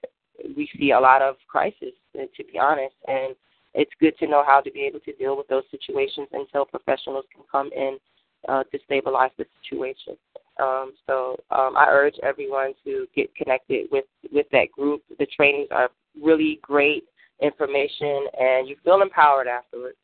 we 0.56 0.68
see 0.78 0.92
a 0.92 1.00
lot 1.00 1.20
of 1.20 1.36
crisis, 1.46 1.92
to 2.14 2.44
be 2.44 2.58
honest, 2.58 2.94
and 3.06 3.34
it's 3.74 3.90
good 4.00 4.16
to 4.18 4.26
know 4.26 4.42
how 4.46 4.60
to 4.62 4.70
be 4.70 4.80
able 4.80 5.00
to 5.00 5.12
deal 5.12 5.36
with 5.36 5.46
those 5.48 5.64
situations 5.70 6.28
until 6.32 6.64
professionals 6.64 7.26
can 7.34 7.44
come 7.52 7.70
in 7.76 7.98
uh, 8.48 8.64
to 8.64 8.78
stabilize 8.86 9.30
the 9.36 9.44
situation. 9.62 10.16
Um, 10.58 10.92
so 11.06 11.36
um, 11.50 11.76
I 11.76 11.86
urge 11.90 12.14
everyone 12.22 12.72
to 12.84 13.06
get 13.14 13.34
connected 13.34 13.88
with 13.90 14.04
with 14.32 14.46
that 14.52 14.70
group. 14.72 15.02
The 15.18 15.26
trainings 15.26 15.68
are 15.70 15.90
really 16.20 16.58
great 16.62 17.04
information, 17.42 18.26
and 18.38 18.68
you 18.68 18.76
feel 18.82 19.02
empowered 19.02 19.48
afterwards. 19.48 19.98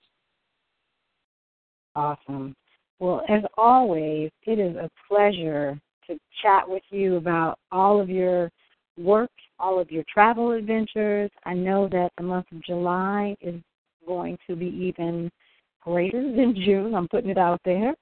Awesome. 1.94 2.54
Well, 2.98 3.22
as 3.28 3.42
always, 3.56 4.30
it 4.46 4.58
is 4.58 4.76
a 4.76 4.90
pleasure 5.08 5.78
to 6.06 6.18
chat 6.42 6.68
with 6.68 6.82
you 6.90 7.16
about 7.16 7.58
all 7.70 8.00
of 8.00 8.08
your 8.08 8.50
work, 8.98 9.30
all 9.58 9.80
of 9.80 9.90
your 9.90 10.04
travel 10.12 10.52
adventures. 10.52 11.30
I 11.44 11.54
know 11.54 11.88
that 11.88 12.10
the 12.16 12.22
month 12.22 12.46
of 12.52 12.62
July 12.64 13.36
is 13.40 13.60
going 14.06 14.38
to 14.46 14.56
be 14.56 14.66
even 14.66 15.30
greater 15.82 16.22
than 16.36 16.54
June. 16.64 16.94
I'm 16.94 17.08
putting 17.08 17.30
it 17.30 17.38
out 17.38 17.60
there. 17.64 17.94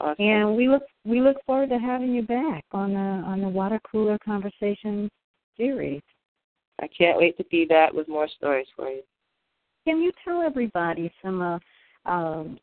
Awesome. 0.00 0.24
And 0.24 0.56
we 0.56 0.68
look 0.68 0.84
we 1.04 1.20
look 1.20 1.36
forward 1.44 1.70
to 1.70 1.78
having 1.78 2.14
you 2.14 2.22
back 2.22 2.64
on 2.72 2.92
the 2.92 2.98
on 2.98 3.40
the 3.40 3.48
Water 3.48 3.80
Cooler 3.90 4.18
Conversations 4.24 5.10
series. 5.56 6.02
I 6.80 6.86
can't 6.96 7.18
wait 7.18 7.36
to 7.38 7.44
be 7.44 7.64
back 7.64 7.92
with 7.92 8.06
more 8.08 8.28
stories 8.28 8.68
for 8.76 8.88
you. 8.88 9.02
Can 9.84 10.00
you 10.00 10.12
tell 10.24 10.42
everybody 10.42 11.12
some 11.22 11.42
uh, 11.42 11.58
um, 12.08 12.58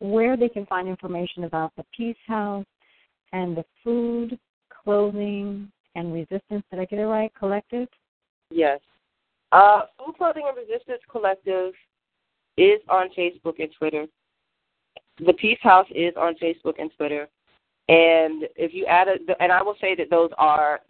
where 0.00 0.36
they 0.36 0.48
can 0.48 0.66
find 0.66 0.88
information 0.88 1.44
about 1.44 1.72
the 1.76 1.84
Peace 1.96 2.16
House 2.26 2.66
and 3.32 3.56
the 3.56 3.64
Food, 3.84 4.38
Clothing, 4.82 5.70
and 5.94 6.12
Resistance? 6.12 6.64
Did 6.70 6.80
I 6.80 6.86
get 6.86 6.98
it 6.98 7.06
right? 7.06 7.32
Collective. 7.38 7.86
Yes. 8.50 8.80
Uh, 9.52 9.82
Food, 9.98 10.16
Clothing, 10.18 10.44
and 10.48 10.56
Resistance 10.56 11.02
Collective 11.08 11.72
is 12.56 12.80
on 12.88 13.08
Facebook 13.16 13.60
and 13.60 13.70
Twitter 13.78 14.06
the 15.18 15.32
Peace 15.34 15.58
House 15.62 15.86
is 15.94 16.14
on 16.16 16.34
Facebook 16.36 16.74
and 16.78 16.90
Twitter. 16.96 17.28
And 17.88 18.44
if 18.56 18.72
you 18.72 18.86
add 18.86 19.08
a, 19.08 19.42
and 19.42 19.52
I 19.52 19.62
will 19.62 19.76
say 19.80 19.94
that 19.96 20.10
those 20.10 20.30
are 20.38 20.80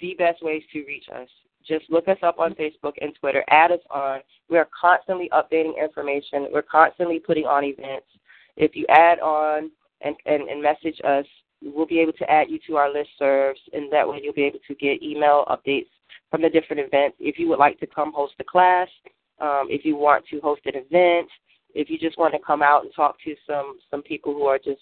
the 0.00 0.14
best 0.18 0.42
ways 0.42 0.62
to 0.72 0.84
reach 0.84 1.04
us. 1.14 1.28
Just 1.66 1.90
look 1.90 2.08
us 2.08 2.16
up 2.22 2.38
on 2.38 2.54
Facebook 2.54 2.94
and 3.00 3.14
Twitter. 3.20 3.44
Add 3.50 3.72
us 3.72 3.80
on. 3.90 4.20
We 4.48 4.56
are 4.56 4.68
constantly 4.78 5.28
updating 5.32 5.74
information. 5.80 6.48
We're 6.52 6.62
constantly 6.62 7.18
putting 7.18 7.44
on 7.44 7.64
events. 7.64 8.06
If 8.56 8.74
you 8.74 8.86
add 8.88 9.20
on 9.20 9.70
and, 10.00 10.16
and, 10.24 10.48
and 10.48 10.62
message 10.62 11.00
us, 11.04 11.26
we'll 11.62 11.86
be 11.86 12.00
able 12.00 12.14
to 12.14 12.30
add 12.30 12.48
you 12.48 12.58
to 12.66 12.76
our 12.76 12.90
list 12.90 13.10
serves, 13.18 13.60
and 13.74 13.92
that 13.92 14.08
way 14.08 14.20
you'll 14.22 14.32
be 14.32 14.44
able 14.44 14.60
to 14.66 14.74
get 14.74 15.02
email 15.02 15.44
updates 15.48 15.88
from 16.30 16.40
the 16.42 16.48
different 16.48 16.80
events. 16.80 17.18
If 17.20 17.38
you 17.38 17.48
would 17.48 17.58
like 17.58 17.78
to 17.80 17.86
come 17.86 18.12
host 18.12 18.34
a 18.40 18.44
class, 18.44 18.88
um, 19.40 19.66
if 19.68 19.84
you 19.84 19.96
want 19.96 20.24
to 20.30 20.40
host 20.40 20.62
an 20.64 20.72
event, 20.76 21.28
if 21.74 21.90
you 21.90 21.98
just 21.98 22.18
want 22.18 22.34
to 22.34 22.40
come 22.44 22.62
out 22.62 22.84
and 22.84 22.92
talk 22.94 23.16
to 23.24 23.34
some 23.46 23.78
some 23.90 24.02
people 24.02 24.32
who 24.32 24.44
are 24.44 24.58
just 24.58 24.80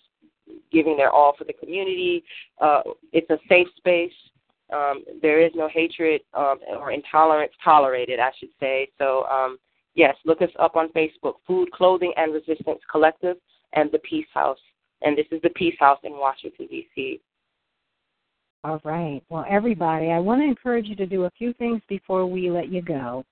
giving 0.73 0.97
their 0.97 1.11
all 1.11 1.35
for 1.37 1.45
the 1.45 1.53
community, 1.53 2.25
uh, 2.61 2.83
it's 3.13 3.29
a 3.31 3.39
safe 3.49 3.69
space. 3.77 4.13
Um, 4.73 5.05
there 5.23 5.41
is 5.41 5.53
no 5.55 5.69
hatred 5.69 6.21
um, 6.35 6.59
or 6.69 6.93
intolerance 6.93 7.53
tolerated, 7.65 8.21
I 8.21 8.31
should 8.39 8.51
say. 8.61 8.89
So 8.99 9.25
um, 9.25 9.59
yes, 9.95 10.15
look 10.25 10.43
us 10.43 10.51
up 10.59 10.77
on 10.77 10.89
Facebook: 10.91 11.35
Food, 11.47 11.71
Clothing, 11.73 12.13
and 12.17 12.33
Resistance 12.33 12.81
Collective, 12.91 13.37
and 13.73 13.91
the 13.93 13.99
Peace 14.01 14.27
House. 14.35 14.59
And 15.03 15.17
this 15.17 15.27
is 15.31 15.41
the 15.43 15.51
Peace 15.51 15.77
House 15.79 16.01
in 16.03 16.13
Washington 16.13 16.67
D.C. 16.69 17.21
All 18.65 18.81
right. 18.83 19.23
Well, 19.29 19.47
everybody, 19.49 20.11
I 20.11 20.19
want 20.19 20.41
to 20.41 20.45
encourage 20.45 20.87
you 20.87 20.97
to 20.97 21.07
do 21.07 21.25
a 21.25 21.31
few 21.39 21.53
things 21.55 21.81
before 21.89 22.27
we 22.27 22.51
let 22.51 22.69
you 22.69 22.83
go. 22.83 23.25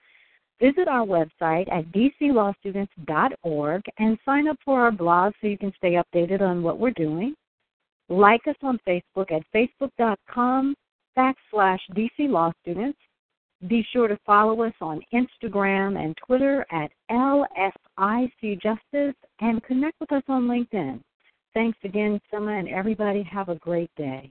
Visit 0.61 0.89
our 0.89 1.05
website 1.05 1.71
at 1.71 1.93
dclawstudents.org 1.93 3.83
and 3.99 4.19
sign 4.25 4.49
up 4.49 4.57
for 4.65 4.81
our 4.81 4.91
blog 4.91 5.35
so 5.41 5.49
you 5.49 5.59
can 5.59 5.73
stay 5.77 6.03
updated 6.03 6.41
on 6.41 6.63
what 6.63 6.79
we're 6.79 6.93
doing. 6.93 7.35
Like 8.09 8.47
us 8.47 8.57
on 8.63 8.79
Facebook 8.89 9.33
at 9.33 9.43
facebook.com 9.55 10.75
backslash 11.17 11.81
dclawstudents. 11.95 12.95
Be 13.69 13.87
sure 13.93 14.09
to 14.09 14.19
follow 14.25 14.63
us 14.63 14.73
on 14.81 15.03
Instagram 15.13 16.03
and 16.03 16.17
Twitter 16.25 16.65
at 16.71 16.91
LSICJustice 17.11 19.15
and 19.41 19.63
connect 19.65 20.01
with 20.01 20.13
us 20.13 20.23
on 20.29 20.47
LinkedIn. 20.47 21.03
Thanks 21.55 21.79
again, 21.85 22.21
Summer, 22.31 22.59
and 22.59 22.69
everybody 22.69 23.23
have 23.23 23.49
a 23.49 23.55
great 23.57 23.91
day. 23.97 24.31